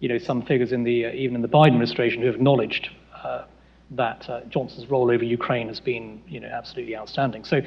[0.00, 2.90] you know, some figures in the, even in the Biden administration who have acknowledged
[3.92, 7.44] that uh, Johnson's role over Ukraine has been, you know, absolutely outstanding.
[7.44, 7.62] So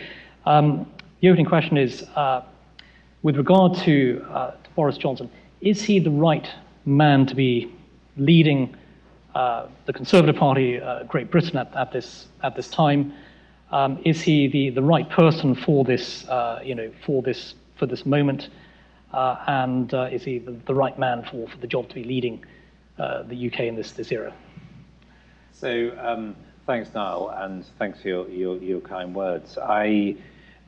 [0.46, 2.44] um, the opening question is, uh,
[3.24, 5.30] with regard to, to, Boris Johnson,
[5.62, 6.48] is he the right
[6.86, 7.74] man to be
[8.18, 8.76] leading
[9.34, 13.14] the Conservative Party, Great Britain at, at, this, at this time?
[13.72, 17.86] Um, is he the, the right person for this, uh, you know, for this, for
[17.86, 18.50] this moment?
[19.14, 22.04] Uh, and uh, is he the, the, right man for, for the job to be
[22.04, 22.44] leading
[22.98, 24.34] uh, the UK in this, this era?
[25.60, 29.58] So, um, thanks, Nile, and thanks for your, your, your kind words.
[29.58, 30.16] I,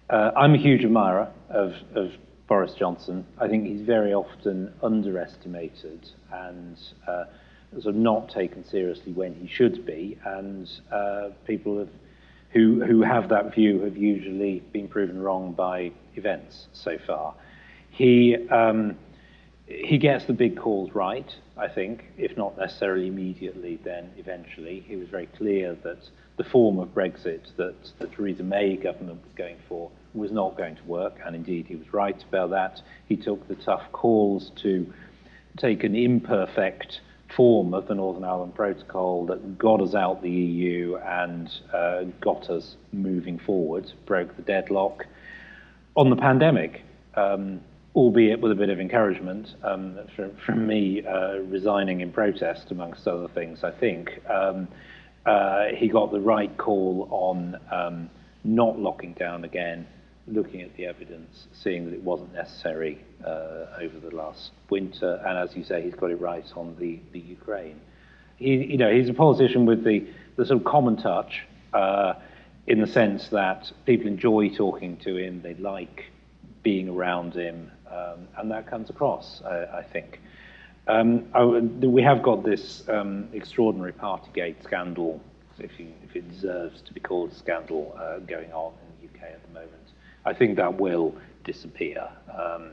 [0.09, 2.11] uh, I'm a huge admirer of, of
[2.49, 3.25] Boris Johnson.
[3.39, 6.77] I think he's very often underestimated and
[7.07, 7.23] uh,
[7.71, 10.69] sort of not taken seriously when he should be, and
[11.47, 11.89] people have
[12.49, 17.33] who, who have that view have usually been proven wrong by events so far.
[17.91, 18.97] He, um,
[19.71, 24.83] he gets the big calls right, I think, if not necessarily immediately, then eventually.
[24.87, 29.33] He was very clear that the form of Brexit that the Theresa May government was
[29.35, 32.81] going for was not going to work, and indeed he was right about that.
[33.07, 34.91] He took the tough calls to
[35.57, 37.01] take an imperfect
[37.35, 42.49] form of the Northern Ireland Protocol that got us out the EU and uh, got
[42.49, 45.05] us moving forward, broke the deadlock.
[45.95, 46.83] On the pandemic,
[47.15, 47.61] um,
[47.95, 53.07] albeit with a bit of encouragement um, from, from, me uh, resigning in protest, amongst
[53.07, 54.67] other things, I think, um,
[55.25, 58.09] uh, he got the right call on um,
[58.43, 59.85] not locking down again
[60.27, 65.37] looking at the evidence, seeing that it wasn't necessary uh, over the last winter, and
[65.37, 67.79] as you say, he's got it right on the, the Ukraine.
[68.37, 72.13] He, you know, he's a politician with the, the sort of common touch, uh,
[72.67, 76.05] in the sense that people enjoy talking to him, they like
[76.63, 80.19] being around him, um, and that comes across, I, I think.
[80.87, 85.21] Um, I, we have got this um, extraordinary Partygate scandal,
[85.59, 89.13] if, you, if, it deserves to be called a scandal, uh, going on in the
[89.13, 89.87] UK at the moment.
[90.25, 92.07] I think that will disappear.
[92.35, 92.71] Um,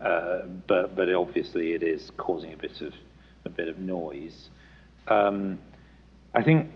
[0.00, 2.94] uh, but but obviously it is causing a bit of
[3.44, 4.50] a bit of noise.
[5.08, 5.58] Um,
[6.34, 6.70] I think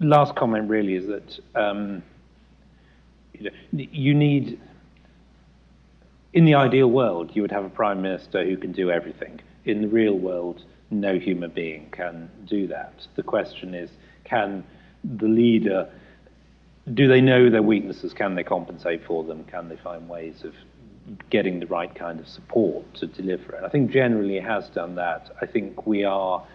[0.00, 2.02] last comment really is that um,
[3.34, 4.60] you, know, you need
[6.36, 9.40] in the ideal world you would have a prime minister who can do everything.
[9.64, 13.06] In the real world, no human being can do that.
[13.16, 13.90] The question is,
[14.24, 14.62] can
[15.02, 15.88] the leader
[16.92, 18.12] do they know their weaknesses?
[18.12, 19.44] Can they compensate for them?
[19.44, 20.54] Can they find ways of
[21.30, 23.64] getting the right kind of support to deliver it?
[23.64, 25.34] I think generally it has done that.
[25.40, 26.46] I think we are,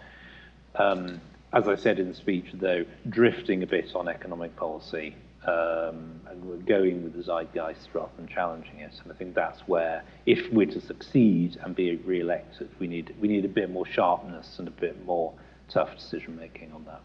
[0.76, 1.20] um,
[1.52, 5.16] as I said in the speech, though, drifting a bit on economic policy.
[5.46, 8.92] Um, and we're going with the zeitgeist rather than challenging it.
[9.02, 13.28] And I think that's where, if we're to succeed and be re-elected, we need we
[13.28, 15.32] need a bit more sharpness and a bit more
[15.68, 17.00] tough decision making on that.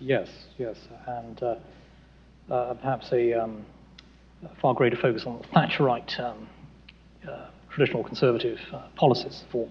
[0.00, 0.28] Yes,
[0.58, 0.76] yes,
[1.06, 1.42] and.
[1.42, 1.56] Uh,
[2.50, 3.64] uh, perhaps a, um,
[4.44, 6.48] a, far greater focus on Thatcherite um,
[7.28, 9.68] uh, traditional conservative uh, policies for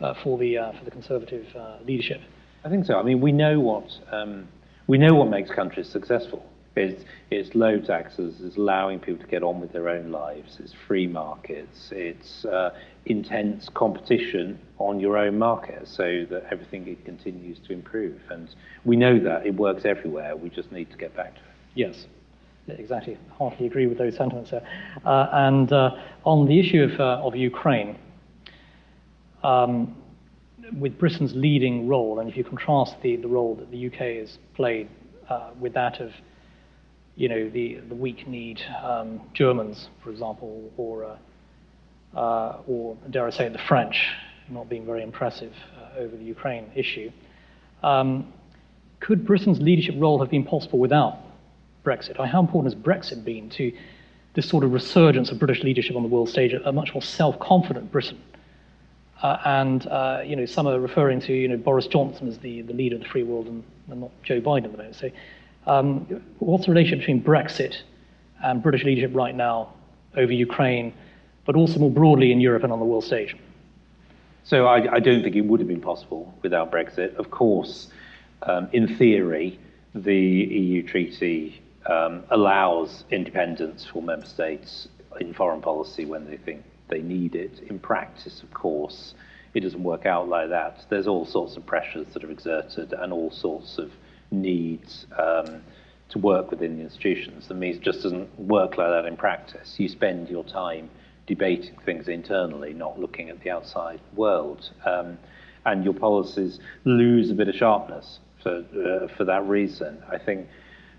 [0.00, 1.46] uh, for the uh, for the conservative
[1.84, 2.20] leadership.
[2.64, 2.94] I think so.
[2.94, 4.48] I mean, we know what um,
[4.86, 6.44] we know what makes countries successful.
[6.74, 10.72] It's, it's low taxes, it's allowing people to get on with their own lives, it's
[10.86, 12.70] free markets, it's uh,
[13.04, 18.20] intense competition on your own market so that everything continues to improve.
[18.30, 18.48] And
[18.84, 21.46] we know that it works everywhere, we just need to get back to it.
[21.74, 22.06] Yes,
[22.68, 23.18] exactly.
[23.36, 24.66] Heartily agree with those sentiments there.
[25.04, 25.90] Uh, and uh,
[26.24, 27.98] on the issue of, uh, of Ukraine,
[29.42, 29.96] um,
[30.78, 34.38] with Britain's leading role, and if you contrast the, the role that the UK has
[34.54, 34.88] played
[35.28, 36.12] uh, with that of,
[37.16, 43.30] you know, the, the weak-kneed um, Germans, for example, or, uh, uh, or dare I
[43.30, 44.08] say the French,
[44.48, 45.52] not being very impressive
[45.96, 47.10] over the Ukraine issue,
[47.82, 48.32] um,
[49.00, 51.18] could Britain's leadership role have been possible without
[51.84, 52.16] Brexit?
[52.24, 53.72] How important has Brexit been to
[54.34, 57.90] this sort of resurgence of British leadership on the world stage, a much more self-confident
[57.90, 58.20] Britain?
[59.22, 62.62] Uh, and uh, you know, some are referring to you know Boris Johnson as the,
[62.62, 64.96] the leader of the free world and, and not Joe Biden at the moment.
[64.96, 65.10] So,
[65.66, 67.82] um, what's the relationship between Brexit
[68.42, 69.72] and British leadership right now
[70.16, 70.92] over Ukraine,
[71.44, 73.36] but also more broadly in Europe and on the world stage?
[74.44, 77.14] So I, I don't think it would have been possible without Brexit.
[77.14, 77.88] Of course,
[78.42, 79.58] um, in theory,
[79.94, 84.88] the EU treaty um, allows independence for member states
[85.20, 87.60] in foreign policy when they think they need it.
[87.68, 89.14] In practice, of course,
[89.54, 90.84] it doesn't work out like that.
[90.88, 93.92] There's all sorts of pressures that are exerted and all sorts of
[94.32, 95.62] needs um,
[96.08, 97.48] to work within the institutions.
[97.48, 99.74] The means just doesn't work like that in practice.
[99.78, 100.90] You spend your time
[101.26, 104.70] debating things internally, not looking at the outside world.
[104.84, 105.18] Um,
[105.64, 110.02] and your policies lose a bit of sharpness for, uh, for that reason.
[110.10, 110.48] I think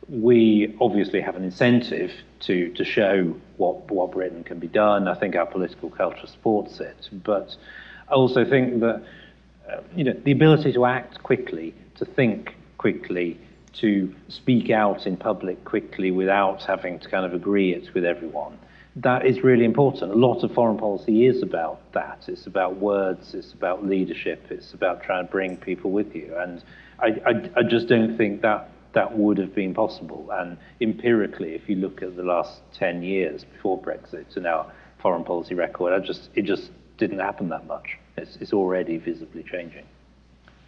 [0.10, 2.12] we obviously have an incentive
[2.42, 5.08] to, to show what, what Britain can be done.
[5.08, 7.10] I think our political culture supports it.
[7.12, 7.56] But
[8.10, 9.04] I also think that
[9.70, 13.40] uh, you know, the ability to act quickly, to think quickly,
[13.72, 18.60] to speak out in public quickly without having to kind of agree it with everyone,
[18.98, 20.12] that is really important.
[20.12, 22.26] A lot of foreign policy is about that.
[22.28, 26.36] It's about words, it's about leadership, it's about trying to bring people with you.
[26.38, 26.62] And
[27.00, 30.28] I, I, I just don't think that that would have been possible.
[30.34, 34.70] And empirically, if you look at the last 10 years before Brexit and our
[35.02, 37.98] foreign policy record, I just, it just didn't happen that much.
[38.18, 39.86] It's, it's already visibly changing.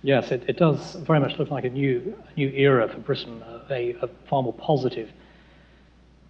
[0.05, 3.41] Yes, it, it does very much look like a new, new era for Britain,
[3.71, 5.09] a, a far more positive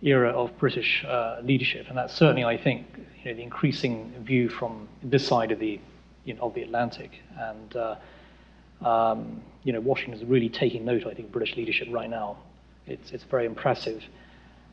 [0.01, 1.87] era of British uh, leadership.
[1.89, 2.87] And that's certainly, I think,
[3.21, 5.81] you know, the increasing view from this side of the,
[6.23, 7.19] you know, of the Atlantic.
[7.37, 7.95] And uh,
[8.81, 12.37] um, you know, Washington is really taking note, I think, British leadership right now.
[12.87, 14.01] It's, it's very impressive.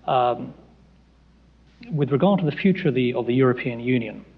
[0.06, 0.54] Um,
[1.90, 4.31] with regard to the future of the, of the European Union, uh,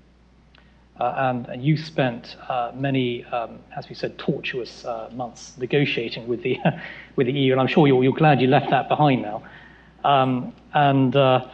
[1.01, 6.43] and, and, you spent uh, many, um, as we said, tortuous uh, months negotiating with
[6.43, 6.59] the,
[7.17, 9.43] with the EU, and I'm sure you're, you're glad you left that behind now.
[10.05, 11.47] Um, and, uh,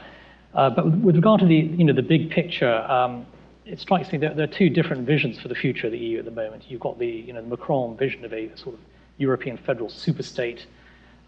[0.54, 3.24] uh, but with regard to the, you know, the big picture, um,
[3.64, 6.18] it strikes me that there are two different visions for the future of the EU
[6.18, 6.64] at the moment.
[6.68, 8.80] You've got the, you know, the Macron vision of a sort of
[9.18, 10.64] European federal superstate.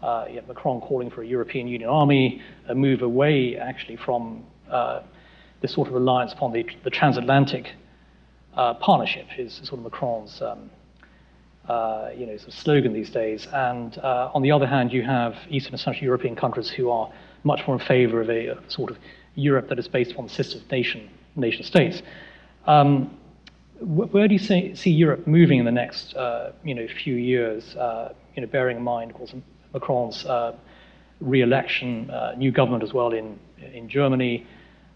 [0.01, 5.01] Uh, Macron calling for a European Union army, a move away actually from uh,
[5.61, 7.71] this sort of reliance upon the, the transatlantic
[8.55, 10.69] uh, partnership is sort of Macron's um,
[11.67, 13.47] uh, you know, sort of slogan these days.
[13.53, 17.09] And uh, on the other hand, you have Eastern and Central European countries who are
[17.43, 18.97] much more in favor of a, a sort of
[19.35, 22.01] Europe that is based upon the system of nation, nation states.
[22.67, 23.17] Um,
[23.79, 27.75] where do you see, see, Europe moving in the next uh, you know, few years,
[27.75, 29.33] uh, you know, bearing in mind, of course,
[29.73, 30.55] Macron's uh,
[31.19, 33.37] re-election, uh, new government as well in,
[33.73, 34.45] in Germany,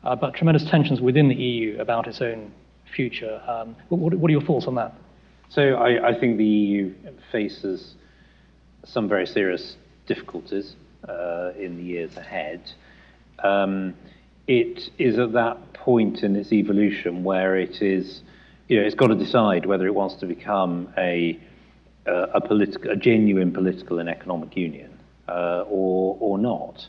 [0.04, 2.52] uh, but tremendous tensions within the EU about its own
[2.96, 3.42] future.
[3.48, 4.94] Um, what, what, are your thoughts on that?
[5.50, 6.94] So I, I, think the EU
[7.32, 7.96] faces
[8.86, 10.76] some very serious difficulties
[11.08, 12.62] uh, in the years ahead.
[13.44, 13.96] Um,
[14.48, 18.22] it is at that point in its evolution where it is,
[18.68, 21.40] you know, it's got to decide whether it wants to become a
[22.08, 26.88] a, political, a genuine political and economic union uh, or or not.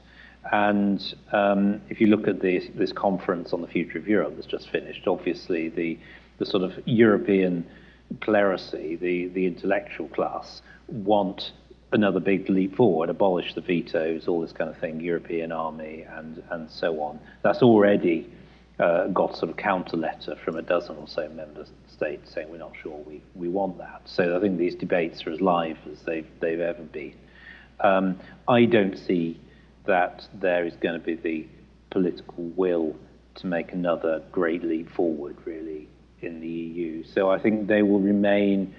[0.53, 4.47] And um, if you look at this this conference on the future of Europe that's
[4.47, 5.99] just finished, obviously the
[6.39, 7.67] the sort of European
[8.21, 11.53] clerisy, the the intellectual class, want
[11.93, 16.43] another big leap forward, abolish the vetoes, all this kind of thing, European army, and,
[16.51, 17.19] and so on.
[17.43, 18.31] That's already
[18.79, 22.59] uh, got sort of counter letter from a dozen or so member states saying we're
[22.59, 24.03] not sure we, we want that.
[24.05, 27.15] So I think these debates are as live as they've, they've ever been.
[27.81, 29.41] Um, I don't see
[29.89, 31.47] that there is going to be the
[31.91, 32.95] political will
[33.35, 35.89] to make another great leap forward, really,
[36.23, 37.05] in the EU.
[37.05, 38.75] So I think they will remain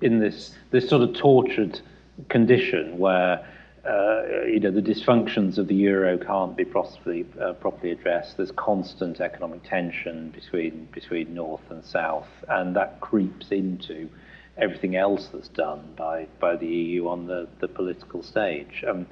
[0.00, 1.80] in this, this sort of tortured
[2.28, 3.46] condition where
[3.88, 8.36] uh, you know the dysfunctions of the euro can't be properly uh, properly addressed.
[8.36, 14.08] There's constant economic tension between between north and south, and that creeps into
[14.56, 18.84] everything else that's done by by the EU on the the political stage.
[18.86, 19.06] Um,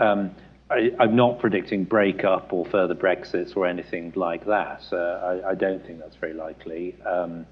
[0.00, 0.34] um,
[0.70, 4.82] I, am not predicting breakup or further Brexits or anything like that.
[4.90, 6.96] Uh, I, I, don't think that's very likely.
[7.02, 7.46] Um,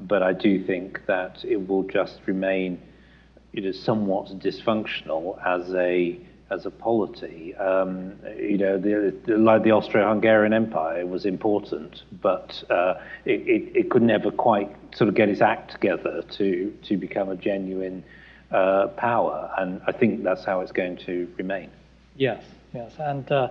[0.00, 2.80] but I do think that it will just remain
[3.52, 6.18] it is somewhat dysfunctional as a
[6.50, 7.54] as a polity.
[7.56, 12.94] Um, you know, the, the, like the Austro-Hungarian Empire was important, but uh,
[13.26, 17.28] it, it, it, could never quite sort of get its act together to to become
[17.28, 18.04] a genuine
[18.50, 21.70] uh, power, and I think that's how it's going to remain.
[22.16, 22.42] Yes,
[22.74, 23.48] yes, and uh,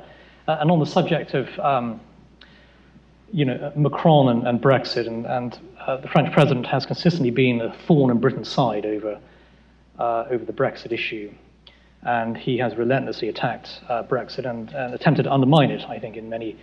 [0.48, 1.48] and on the subject of.
[1.60, 2.02] Um,
[3.34, 7.60] you know, Macron and, and Brexit, and, and uh, the French president has consistently been
[7.60, 9.20] a thorn in Britain's side over
[10.00, 11.32] uh, over the Brexit issue.
[12.04, 16.16] And he has relentlessly attacked uh, Brexit and, and, attempted to undermine it, I think,
[16.16, 16.56] in many,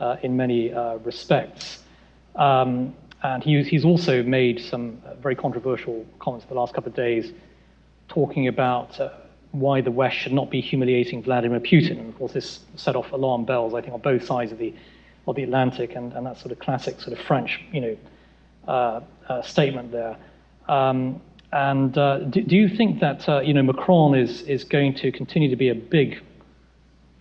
[0.00, 1.82] uh, in many uh, respects.
[2.34, 7.32] Um, and he, he's also made some very controversial comments the last couple of days,
[8.08, 8.98] talking about
[9.52, 11.98] why the West should not be humiliating Vladimir Putin.
[11.98, 14.72] And of course, this set off alarm bells, I think, on both sides of the,
[15.26, 17.96] of the Atlantic, and, and that sort of classic sort of French, you know,
[18.68, 20.16] uh, uh, statement there.
[20.68, 21.20] Um,
[21.52, 25.10] and uh, do, do, you think that uh, you know Macron is is going to
[25.10, 26.22] continue to be a big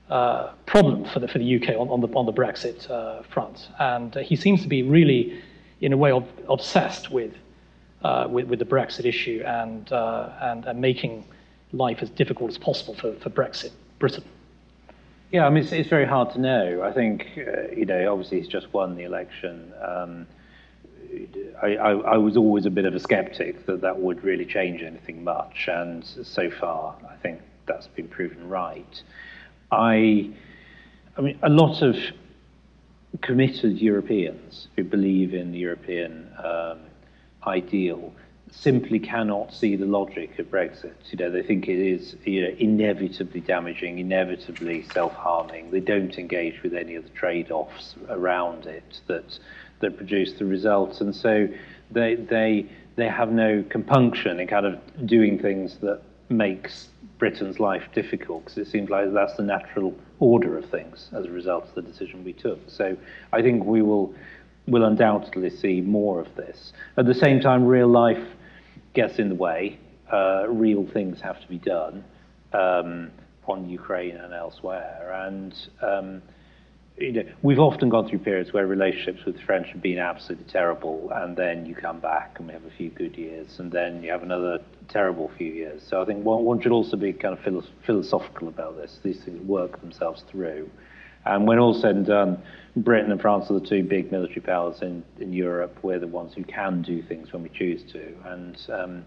[0.09, 3.69] uh, problem for the, for the UK on, on, the, on the Brexit uh, front.
[3.79, 5.39] And he seems to be really,
[5.81, 7.33] in a way, ob- obsessed with,
[8.03, 11.25] with, with, the Brexit issue and, and, and, making
[11.71, 14.23] life as difficult as possible for, for Brexit Britain.
[15.31, 16.81] Yeah, I mean, it's, it's very hard to know.
[16.81, 19.71] I think, uh, you know, obviously he's just won the election.
[19.81, 20.27] Um,
[21.61, 24.81] I, I, I, was always a bit of a skeptic that that would really change
[24.81, 29.03] anything much, and so far, I think that's been proven right.
[29.71, 30.31] I,
[31.17, 31.95] I mean, a lot of
[33.21, 36.79] committed Europeans who believe in the European um,
[37.45, 38.13] ideal
[38.51, 40.93] simply cannot see the logic of Brexit.
[41.11, 45.71] You know, they think it is you know, inevitably damaging, inevitably self-harming.
[45.71, 49.39] They don't engage with any of the trade-offs around it that
[49.79, 51.47] that produce the results, and so
[51.91, 57.83] they they they have no compunction in kind of doing things that makes Britain's life
[57.93, 61.75] difficult because it seems like that's the natural order of things as a result of
[61.75, 62.59] the decision we took.
[62.69, 62.97] So
[63.31, 64.13] I think we will
[64.67, 66.73] will undoubtedly see more of this.
[66.97, 68.23] At the same time, real life
[68.93, 69.79] gets in the way.
[70.11, 72.03] Uh, real things have to be done
[72.53, 73.11] um,
[73.47, 76.21] on Ukraine and elsewhere, and um,
[76.99, 80.45] you know, we've often gone through periods where relationships with the French have been absolutely
[80.51, 84.03] terrible, and then you come back and we have a few good years, and then
[84.03, 84.59] you have another
[84.89, 85.81] terrible few years.
[85.87, 88.99] So I think one, one should also be kind of philo- philosophical about this.
[89.01, 90.69] These things work themselves through.
[91.25, 92.41] And when all said and done,
[92.83, 95.77] Britain and France are the two big military powers in, in Europe.
[95.81, 98.13] We're the ones who can do things when we choose to.
[98.25, 99.05] And, um,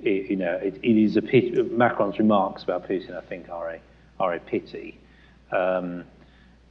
[0.00, 1.62] it, you know, it, it is a pity.
[1.62, 3.80] Macron's remarks about Putin, I think, are a,
[4.18, 4.98] are a pity.
[5.52, 6.04] Um,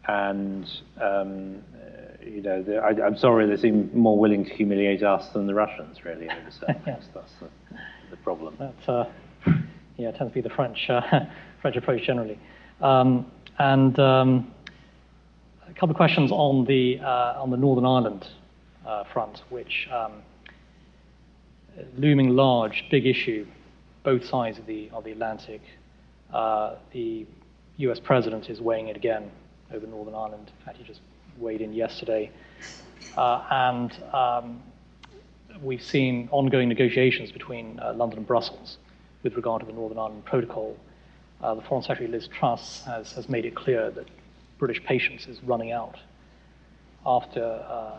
[0.05, 0.69] and
[1.01, 1.63] um,
[2.25, 5.53] you know, the, I, am sorry, they seem more willing to humiliate us than the
[5.53, 6.29] Russians, really.
[6.29, 7.03] Over yes.
[7.13, 7.49] That's the,
[8.11, 8.57] the problem.
[8.59, 9.05] That, uh,
[9.97, 11.01] yeah, tends to be the French uh,
[11.61, 12.39] French approach generally.
[12.81, 14.52] Um, and um,
[15.74, 18.28] a couple of questions on the uh, on the Northern Ireland
[18.86, 20.21] uh, front, which um,
[21.97, 23.47] looming large, big issue,
[24.03, 25.61] both sides of the of the Atlantic.
[26.32, 27.26] Uh, the
[27.78, 27.99] U.S.
[27.99, 29.32] president is weighing it again
[29.74, 30.51] over Northern Ireland.
[30.59, 31.01] In fact, he just
[31.39, 32.30] weighed in yesterday.
[33.17, 34.61] And um,
[35.61, 38.78] we've seen ongoing negotiations between London and Brussels
[39.24, 40.78] with regard to the Northern Ireland Protocol.
[41.41, 44.07] Uh, the Foreign Secretary Liz Truss has, has made it clear that
[44.66, 45.97] British patience is running out
[47.05, 47.97] after uh,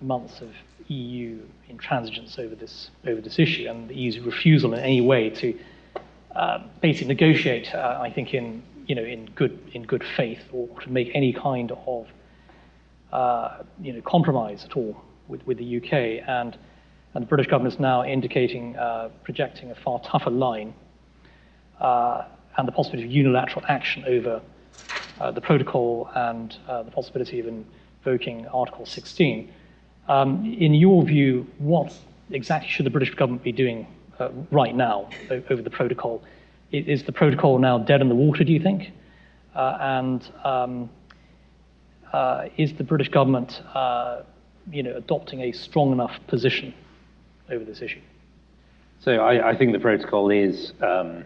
[0.00, 0.50] months of
[0.88, 1.38] EU
[1.70, 5.56] intransigence over this over this issue and the EU's refusal in any way to
[6.34, 7.72] uh, basically negotiate.
[7.72, 11.32] Uh, I think in you know, in good in good faith or to make any
[11.32, 12.08] kind of
[13.12, 16.58] uh, you know compromise at all with, with the UK and
[17.14, 20.74] and the British government is now indicating uh, projecting a far tougher line
[21.80, 22.24] uh,
[22.56, 24.42] and the possibility of unilateral action over
[25.32, 29.52] the protocol and uh, the possibility of invoking Article 16.
[30.08, 31.94] Um, in your view, what
[32.30, 33.86] exactly should the British government be doing
[34.18, 35.08] uh, right now
[35.50, 36.22] over the protocol?
[36.72, 38.92] is the protocol now dead in the water, do you think?
[39.54, 40.88] Uh, and um,
[42.12, 44.22] uh, is the British government, uh,
[44.70, 46.72] you know, adopting a strong enough position
[47.50, 48.00] over this issue?
[49.00, 51.24] So I, I think the protocol is, um,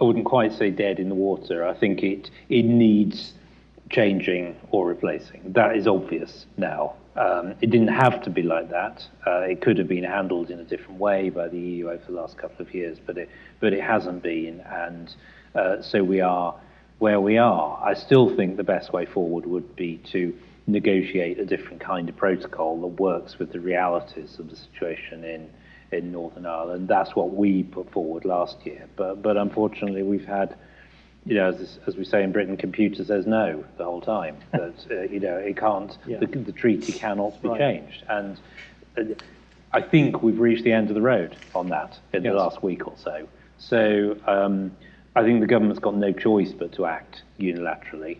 [0.00, 1.66] I wouldn't quite say dead in the water.
[1.66, 3.34] I think it it needs
[3.90, 5.52] changing or replacing.
[5.52, 6.94] That is obvious now.
[7.16, 9.04] Um, it didn't have to be like that.
[9.26, 12.12] Uh, it could have been handled in a different way by the EU over the
[12.12, 13.28] last couple of years, but it,
[13.58, 14.60] but it hasn't been.
[14.60, 15.12] And
[15.54, 16.54] uh, so we are
[17.00, 17.82] where we are.
[17.82, 20.32] I still think the best way forward would be to
[20.66, 25.50] negotiate a different kind of protocol that works with the realities of the situation in,
[25.92, 26.88] in Northern Ireland.
[26.88, 28.86] That's what we put forward last year.
[28.96, 30.56] But, but unfortunately, we've had
[31.26, 34.36] you know, as, as, we say in Britain, computer says no the whole time.
[34.52, 35.96] that uh, you know, it can't.
[36.06, 36.18] Yeah.
[36.18, 37.58] The, the, treaty cannot be right.
[37.58, 38.40] changed, and
[38.96, 39.02] uh,
[39.72, 42.32] I think we've reached the end of the road on that in yes.
[42.32, 43.28] the last week or so.
[43.58, 44.74] So um,
[45.14, 48.18] I think the government's got no choice but to act unilaterally.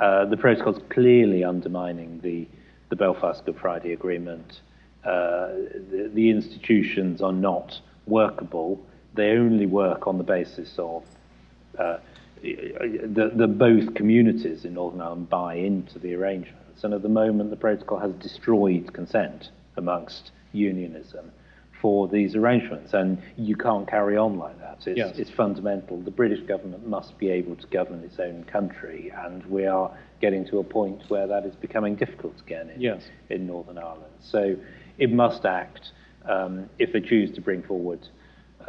[0.00, 2.48] Uh, the protocol's clearly undermining the
[2.88, 4.60] the Belfast Good Friday Agreement.
[5.04, 5.48] Uh,
[5.90, 8.80] the, the institutions are not workable.
[9.14, 11.04] They only work on the basis of
[11.78, 11.98] uh,
[12.42, 16.84] the, the both communities in Northern Ireland buy into the arrangements.
[16.84, 21.30] And at the moment, the protocol has destroyed consent amongst unionism
[21.80, 22.94] for these arrangements.
[22.94, 24.78] And you can't carry on like that.
[24.86, 25.18] It's, yes.
[25.18, 26.00] it's fundamental.
[26.00, 29.12] The British government must be able to govern its own country.
[29.16, 29.90] And we are
[30.20, 33.02] getting to a point where that is becoming difficult again in, yes.
[33.30, 34.14] in Northern Ireland.
[34.20, 34.56] So
[34.98, 35.92] it must act
[36.26, 38.06] um, if they choose to bring forward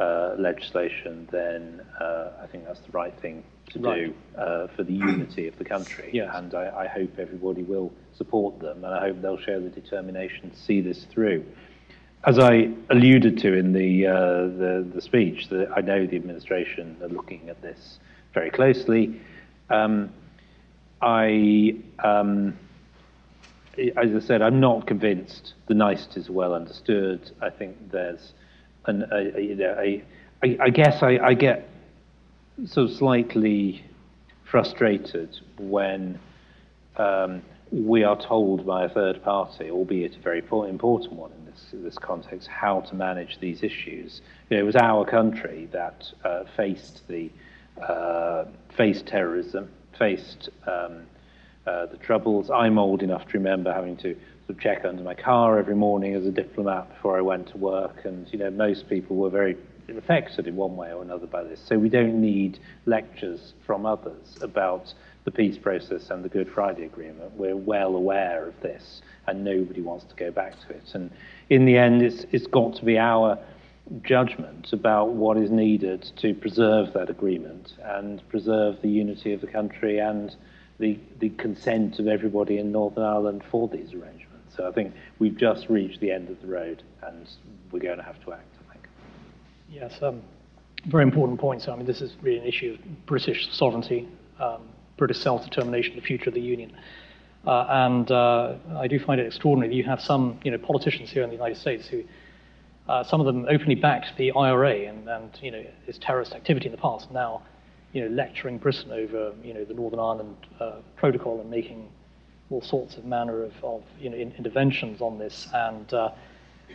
[0.00, 4.06] uh, legislation, then uh, I think that's the right thing to Right.
[4.06, 6.10] do uh, for the unity of the country.
[6.12, 6.30] Yes.
[6.34, 10.50] And I, I hope everybody will support them, and I hope they'll show the determination
[10.50, 11.44] to see this through.
[12.26, 16.96] As I alluded to in the, uh, the, the speech, that I know the administration
[17.02, 17.98] are looking at this
[18.32, 19.20] very closely.
[19.70, 20.10] Um,
[21.00, 22.58] I, um,
[23.96, 27.30] as I said, I'm not convinced the niceties are well understood.
[27.40, 28.32] I think there's,
[28.86, 30.04] an, a, a, you know, a,
[30.42, 31.68] I, I guess I, I get
[32.66, 33.84] sort of slightly
[34.44, 36.18] frustrated when
[36.96, 41.66] um, we are told by a third party, albeit a very important one in this,
[41.72, 44.20] this context, how to manage these issues.
[44.48, 47.30] You know, it was our country that uh, faced the
[47.82, 48.44] uh,
[48.76, 49.68] faced terrorism,
[49.98, 51.06] faced um,
[51.66, 52.50] uh, the troubles.
[52.50, 54.14] I'm old enough to remember having to
[54.46, 57.58] sort of check under my car every morning as a diplomat before I went to
[57.58, 59.56] work, and you know most people were very
[59.96, 61.60] affected in one way or another by this.
[61.66, 64.92] So we don't need lectures from others about
[65.24, 67.32] the peace process and the Good Friday Agreement.
[67.36, 70.90] We're well aware of this, and nobody wants to go back to it.
[70.94, 71.10] And
[71.50, 73.38] in the end, it's, it's got to be our
[74.02, 79.46] judgment about what is needed to preserve that agreement and preserve the unity of the
[79.46, 80.34] country and
[80.78, 84.56] the, the consent of everybody in Northern Ireland for these arrangements.
[84.56, 87.28] So I think we've just reached the end of the road, and
[87.70, 88.88] we're going to have to act, I think.
[89.70, 90.22] Yes, um,
[90.86, 91.66] very important points.
[91.68, 94.08] I mean, this is really an issue of British sovereignty,
[94.38, 94.62] um,
[94.96, 96.72] British self-determination, the future of the Union.
[97.46, 101.10] Uh, and uh, I do find it extraordinary that you have some, you know, politicians
[101.10, 102.02] here in the United States who,
[102.88, 106.66] uh, some of them openly backed the IRA and, and, you know, its terrorist activity
[106.66, 107.42] in the past, now,
[107.94, 111.88] you know, lecturing Britain over, you know, the Northern Ireland uh, Protocol and making
[112.50, 115.48] all sorts of manner of, of you know, in, interventions on this.
[115.54, 116.10] And uh,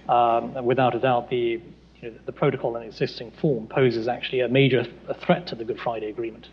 [0.07, 1.61] um, without a doubt, the,
[2.01, 5.65] you know, the protocol in existing form poses actually a major a threat to the
[5.65, 6.47] Good Friday Agreement,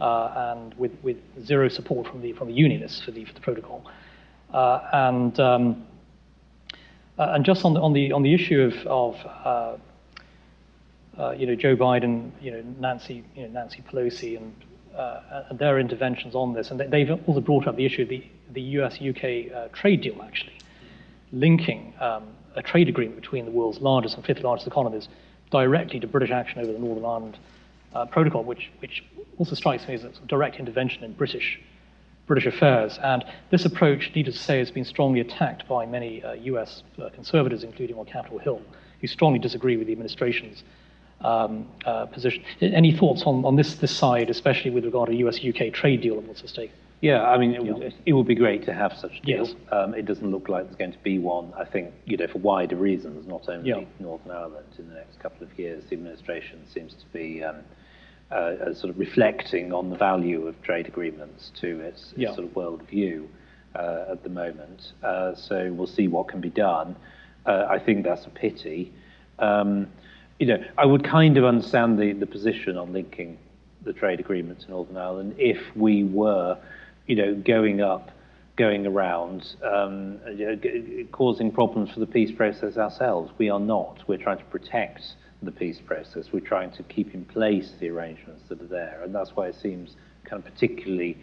[0.00, 3.40] uh, and with, with zero support from the from the unionists for the for the
[3.40, 3.84] protocol,
[4.52, 5.86] uh, and um,
[7.18, 9.80] uh, and just on the on the on the issue of of
[11.18, 14.54] uh, uh, you know Joe Biden, you know Nancy you know Nancy Pelosi and
[14.96, 18.08] uh, and their interventions on this, and they- they've also brought up the issue of
[18.08, 18.98] the the U.S.
[19.00, 20.52] UK uh, trade deal actually
[21.32, 22.24] linking um,
[22.56, 25.08] a trade agreement between the world's largest and fifth largest economies
[25.50, 27.38] directly to British action over the Northern Ireland
[27.94, 29.04] uh, Protocol, which, which
[29.38, 31.60] also strikes me as a direct intervention in British,
[32.26, 32.98] British affairs.
[33.02, 37.08] And this approach, needless to say, has been strongly attacked by many uh, US uh,
[37.10, 38.60] conservatives, including on Capitol Hill,
[39.00, 40.64] who strongly disagree with the administration's uh,
[42.12, 42.44] position.
[42.60, 46.18] Any thoughts on, on this, this side, especially with regard to US UK trade deal
[46.18, 46.72] and what's at stake?
[47.02, 49.46] Yeah, I mean, it, would, it would be great to have such a deal.
[49.48, 49.56] Yes.
[49.72, 51.52] Um, it doesn't look like there's going to be one.
[51.58, 53.68] I think, you know, for wider reasons, not only.
[53.98, 57.56] Northern Ireland in the next couple of years, the administration seems to be um,
[58.30, 62.54] uh, uh, sort of reflecting on the value of trade agreements to its, sort of
[62.54, 63.28] world view
[63.74, 64.92] uh, at the moment.
[65.02, 66.94] Uh, so we'll see what can be done.
[67.44, 68.92] Uh, I think that's a pity.
[70.42, 73.38] You know, I would kind of understand the, the position on linking
[73.84, 76.58] the trade agreement to Northern Ireland if we were,
[77.06, 78.10] you know, going up,
[78.56, 83.30] going around, um, you know, g- causing problems for the peace process ourselves.
[83.38, 84.02] We are not.
[84.08, 85.14] We're trying to protect
[85.44, 86.32] the peace process.
[86.32, 89.54] We're trying to keep in place the arrangements that are there, and that's why it
[89.62, 91.18] seems kind of particularly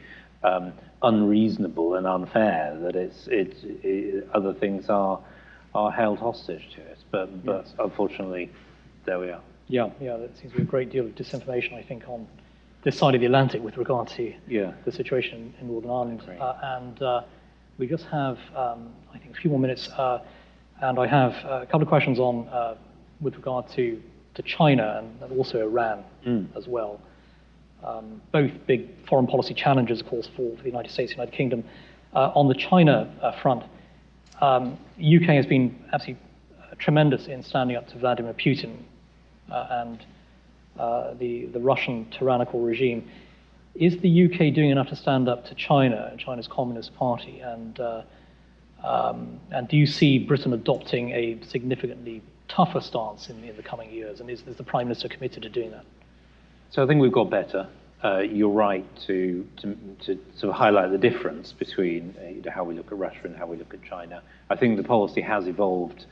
[0.45, 0.71] um,
[1.03, 5.19] unreasonable and unfair that it's, it's it, other things are
[5.75, 6.99] are held hostage to it.
[7.11, 8.49] But but unfortunately,
[9.05, 9.41] there we are.
[9.67, 12.27] Yeah, yeah, there seems to be a great deal of disinformation, I think, on
[12.83, 14.73] this side of the Atlantic with regard to Yeah.
[14.85, 16.23] the situation in Northern Ireland.
[16.39, 17.21] Uh, and uh,
[17.77, 19.89] we just have, um, I think, a few more minutes.
[19.89, 20.19] Uh,
[20.81, 22.75] and I have a couple of questions on uh,
[23.19, 24.01] with regard to,
[24.35, 26.03] to China and, also Iran
[26.55, 26.99] as well.
[27.83, 31.35] Um, both big foreign policy challenges, of course, for, for the United States, and United
[31.35, 31.63] Kingdom.
[32.13, 33.63] Uh, on the China uh, front,
[34.41, 36.21] um, UK has been absolutely
[36.79, 38.77] tremendous in standing up to Vladimir Putin
[39.51, 40.05] uh, and
[40.79, 43.07] uh, the, the Russian tyrannical regime.
[43.75, 47.39] Is the UK doing enough to stand up to China, and China's Communist Party?
[47.39, 48.01] And, uh,
[48.83, 53.91] um, and do you see Britain adopting a significantly tougher stance in, in the coming
[53.91, 54.19] years?
[54.19, 55.85] And is, is the Prime Minister committed to doing that?
[56.71, 57.67] So I think we've got better.
[58.03, 62.73] Uh, you're right to, to, to sort of highlight the difference between uh, how we
[62.73, 64.21] look at Russia and how we look at China.
[64.49, 66.05] I think the policy has evolved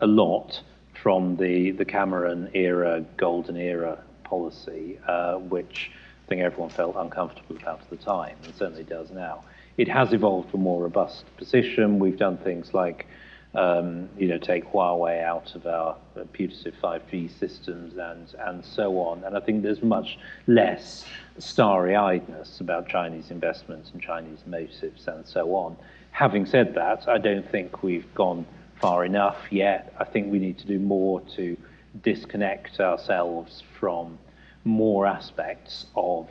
[0.00, 0.60] a lot
[0.94, 5.90] from the, the Cameron era, golden era policy, uh, which
[6.24, 9.44] I think everyone felt uncomfortable about at the time, and certainly does now.
[9.76, 11.98] It has evolved to a more robust position.
[11.98, 13.06] We've done things like
[13.54, 15.96] um, you know, take Huawei out of our
[16.32, 19.24] putative 5G systems and, and so on.
[19.24, 21.04] And I think there's much less
[21.38, 25.76] starry-eyedness about Chinese investments and Chinese motives and so on.
[26.12, 28.46] Having said that, I don't think we've gone
[28.82, 29.94] far enough yet.
[29.98, 31.56] I think we need to do more to
[32.02, 34.18] disconnect ourselves from
[34.64, 36.28] more aspects of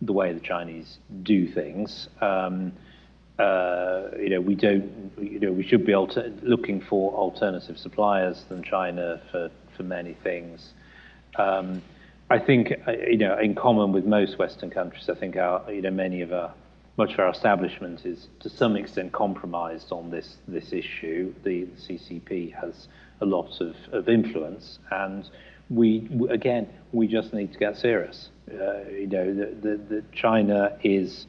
[0.00, 2.08] the way the Chinese do things.
[2.20, 2.72] Um,
[3.38, 8.44] uh, you know, we don't, you know, we should be alter- looking for alternative suppliers
[8.48, 10.72] than China for, for many things.
[11.36, 11.82] Um,
[12.30, 15.82] I think, uh, you know, in common with most Western countries, I think our, you
[15.82, 16.52] know, many of our,
[16.98, 21.32] much of our establishment is to some extent compromised on this, this issue.
[21.44, 22.88] The, CCP has
[23.20, 25.30] a lot of, of influence, and
[25.70, 28.30] we, again, we just need to get serious.
[28.50, 31.26] Uh, you know, the, the, the China is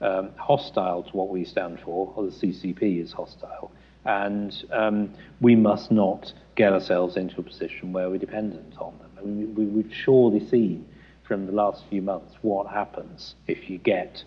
[0.00, 3.72] um, hostile to what we stand for, or the CCP is hostile.
[4.04, 9.10] And um, we must not get ourselves into a position where we're dependent on them.
[9.18, 10.86] I mean, we, we've surely seen
[11.26, 14.22] from the last few months what happens if you get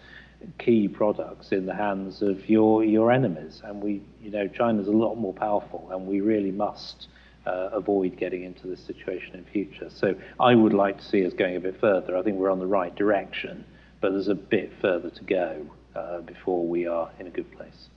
[0.57, 3.61] key products in the hands of your your enemies.
[3.63, 7.07] And we, you know, China's a lot more powerful, and we really must
[7.45, 9.89] uh, avoid getting into this situation in future.
[9.89, 12.17] So I would like to see us going a bit further.
[12.17, 13.65] I think we're on the right direction,
[13.99, 15.65] but there's a bit further to go
[15.95, 17.89] uh, before we are in a good place.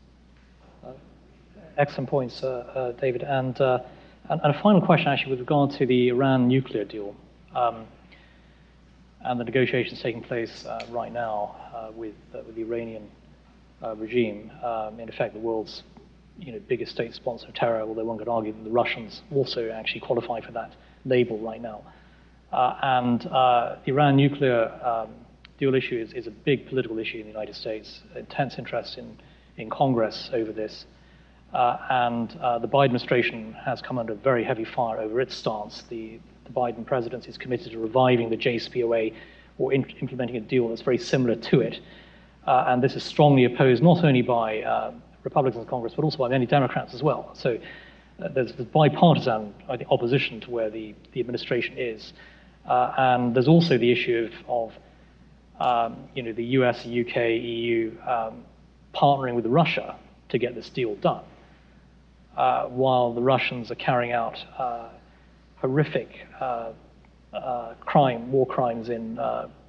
[0.85, 0.93] Uh,
[1.77, 3.23] excellent points, uh, uh, David.
[3.23, 3.81] And, and,
[4.29, 7.15] and, a final question, actually, with regard to the Iran nuclear deal
[7.55, 7.87] um,
[9.25, 13.11] and the negotiations taking place right now with, with the Iranian
[13.97, 14.51] regime.
[14.63, 15.83] Um, in effect, the world's
[16.39, 19.71] you know, biggest state sponsor of terror, although one could argue that the Russians also
[19.71, 20.73] actually qualify for that
[21.05, 21.83] label right now.
[22.53, 25.15] Uh, and uh, Iran nuclear um,
[25.59, 29.17] dual issue is, is, a big political issue in the United States, intense interest in,
[29.57, 30.87] in Congress over this.
[31.53, 35.83] Uh, and uh, the Biden administration has come under very heavy fire over its stance.
[35.89, 39.15] The, the Biden presidency is committed to reviving the JCPOA
[39.59, 41.81] or in, implementing a deal that's very similar to it.
[42.47, 44.93] Uh, and this is strongly opposed not only by uh,
[45.23, 47.31] Republicans in Congress, but also by many Democrats as well.
[47.35, 47.59] So
[48.23, 52.13] uh, there's, bipartisan, I think, opposition to where the, the administration is.
[52.67, 54.73] Uh, and there's also the issue of,
[55.61, 58.45] of um, you know, the US, UK, EU um,
[58.95, 59.97] partnering with Russia
[60.29, 61.25] to get this deal done,
[62.37, 64.89] uh, while the Russians are carrying out uh,
[65.57, 66.73] horrific uh,
[67.33, 69.19] uh, crime, war crimes in,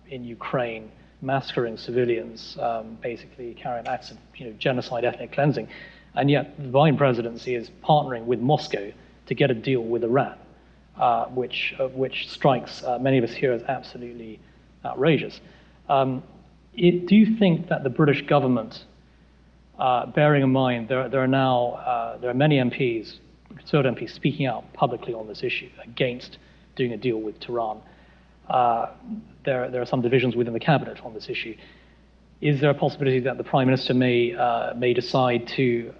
[0.09, 5.67] in Ukraine, massacring civilians, um, basically carrying acts of you know, genocide, ethnic cleansing.
[6.15, 8.91] And yet the Biden presidency is partnering with Moscow
[9.25, 10.37] to get a deal with Iran,
[10.97, 14.39] uh, which, uh, which strikes uh, many of us here as absolutely
[14.85, 15.41] outrageous.
[15.89, 16.23] Um,
[16.73, 18.85] it, do you think that the British government,
[19.79, 23.17] uh, bearing in mind there, there are now uh, there are many MPs,
[23.57, 26.37] conservative MPs, speaking out publicly on this issue against
[26.75, 27.79] doing a deal with Tehran,
[28.49, 28.87] uh,
[29.43, 31.55] there, there are some divisions within the cabinet on this issue.
[32.41, 35.93] Is there a possibility that the prime minister may uh, may decide to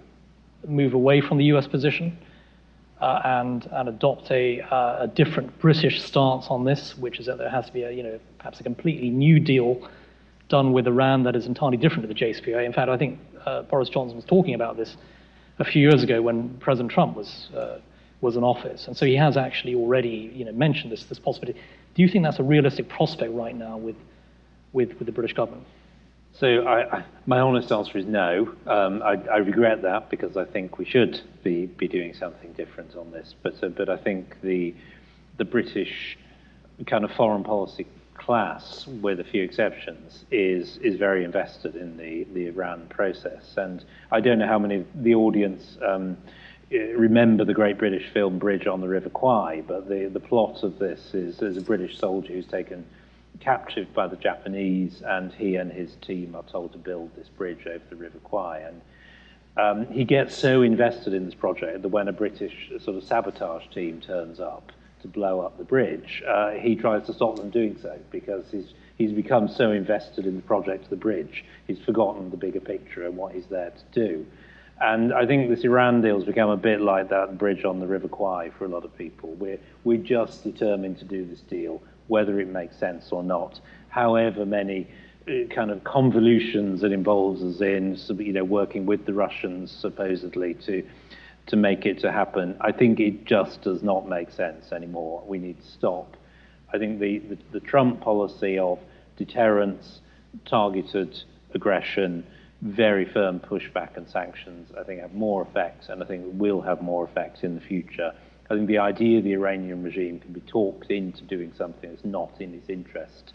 [0.66, 1.66] move away from the U.S.
[1.66, 2.18] position
[3.00, 7.38] uh, and and adopt a, uh, a different British stance on this, which is that
[7.38, 9.88] there has to be a you know perhaps a completely new deal
[10.48, 12.64] done with Iran that is entirely different to the JCPOA.
[12.64, 14.96] In fact, I think uh, Boris Johnson was talking about this
[15.58, 17.78] a few years ago when President Trump was uh,
[18.20, 21.58] was in office, and so he has actually already you know mentioned this this possibility.
[21.96, 23.96] Do you think that's a realistic prospect right now with,
[24.74, 25.66] with, with the British government?
[26.38, 28.54] So I, I, my honest answer is no.
[28.66, 32.94] Um, I, I, regret that because I think we should be, be doing something different
[32.96, 33.34] on this.
[33.42, 34.74] But, uh, but I think the,
[35.38, 36.18] the British
[36.86, 37.86] kind of foreign policy
[38.26, 43.54] class, with a few exceptions, is, is very invested in the, the Iran process.
[43.56, 46.16] And I don't know how many the audience um,
[46.70, 50.80] remember the great British film Bridge on the River Kwai, but the, the plot of
[50.80, 52.84] this is there's a British soldier who's taken
[53.38, 57.64] captured by the Japanese, and he and his team are told to build this bridge
[57.66, 58.58] over the River Kwai.
[58.58, 58.80] And
[59.56, 63.68] um, he gets so invested in this project that when a British sort of sabotage
[63.72, 64.72] team turns up
[65.06, 68.74] to blow up the bridge, uh, he tries to stop them doing so because he's
[68.96, 73.06] he's become so invested in the project of the bridge, he's forgotten the bigger picture
[73.06, 74.26] and what he's there to do.
[74.80, 77.86] And I think this Iran deal has become a bit like that bridge on the
[77.86, 79.30] River Kwai for a lot of people.
[79.34, 83.58] We're, we're just determined to do this deal, whether it makes sense or not.
[83.88, 84.86] However many
[85.28, 90.54] uh, kind of convolutions it involves us in, you know, working with the Russians supposedly
[90.54, 90.86] to
[91.46, 92.56] to make it to happen.
[92.60, 95.22] I think it just does not make sense anymore.
[95.26, 96.16] We need to stop.
[96.72, 98.78] I think the, the, the Trump policy of
[99.16, 100.00] deterrence,
[100.44, 101.16] targeted
[101.54, 102.26] aggression,
[102.62, 106.82] very firm pushback and sanctions, I think, have more effects, and I think will have
[106.82, 108.12] more effects in the future.
[108.50, 112.40] I think the idea the Iranian regime can be talked into doing something that's not
[112.40, 113.32] in its interest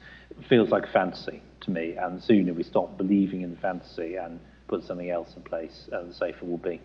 [0.48, 4.40] feels like a fantasy to me, and sooner we stop believing in the fantasy and
[4.68, 6.82] put something else in place, uh, the safer we'll be.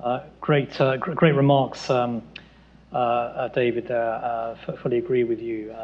[0.00, 2.22] Uh, great, uh, great remarks, um,
[2.92, 3.88] uh, David.
[4.80, 5.74] Fully agree with you.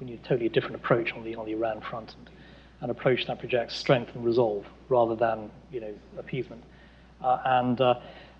[0.00, 2.14] We need a totally different approach on the on the Iran front,
[2.80, 6.62] an approach that projects strength and resolve rather than you know appeasement.
[7.22, 7.80] and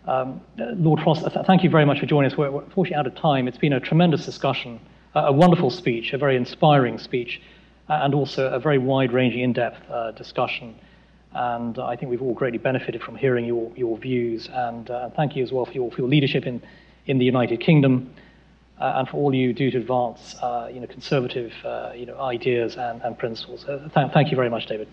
[0.07, 2.39] um, Lord Frost, th- thank you very much for joining us.
[2.39, 3.49] We're unfortunately out of time.
[3.49, 4.81] It's been a tremendous discussion,
[5.15, 7.43] a wonderful speech, a very inspiring speech,
[7.89, 10.77] and also a very wide-ranging, in-depth discussion.
[11.37, 14.49] And I think we've all greatly benefited from hearing your, your views.
[14.51, 16.63] And uh, thank you as well for your, for your leadership in,
[17.07, 18.15] in the United Kingdom
[18.81, 22.19] uh, and for all you do to advance uh, you know, conservative uh, you know,
[22.21, 23.67] ideas and, and principles.
[23.67, 24.89] Uh, th- thank you very much, David.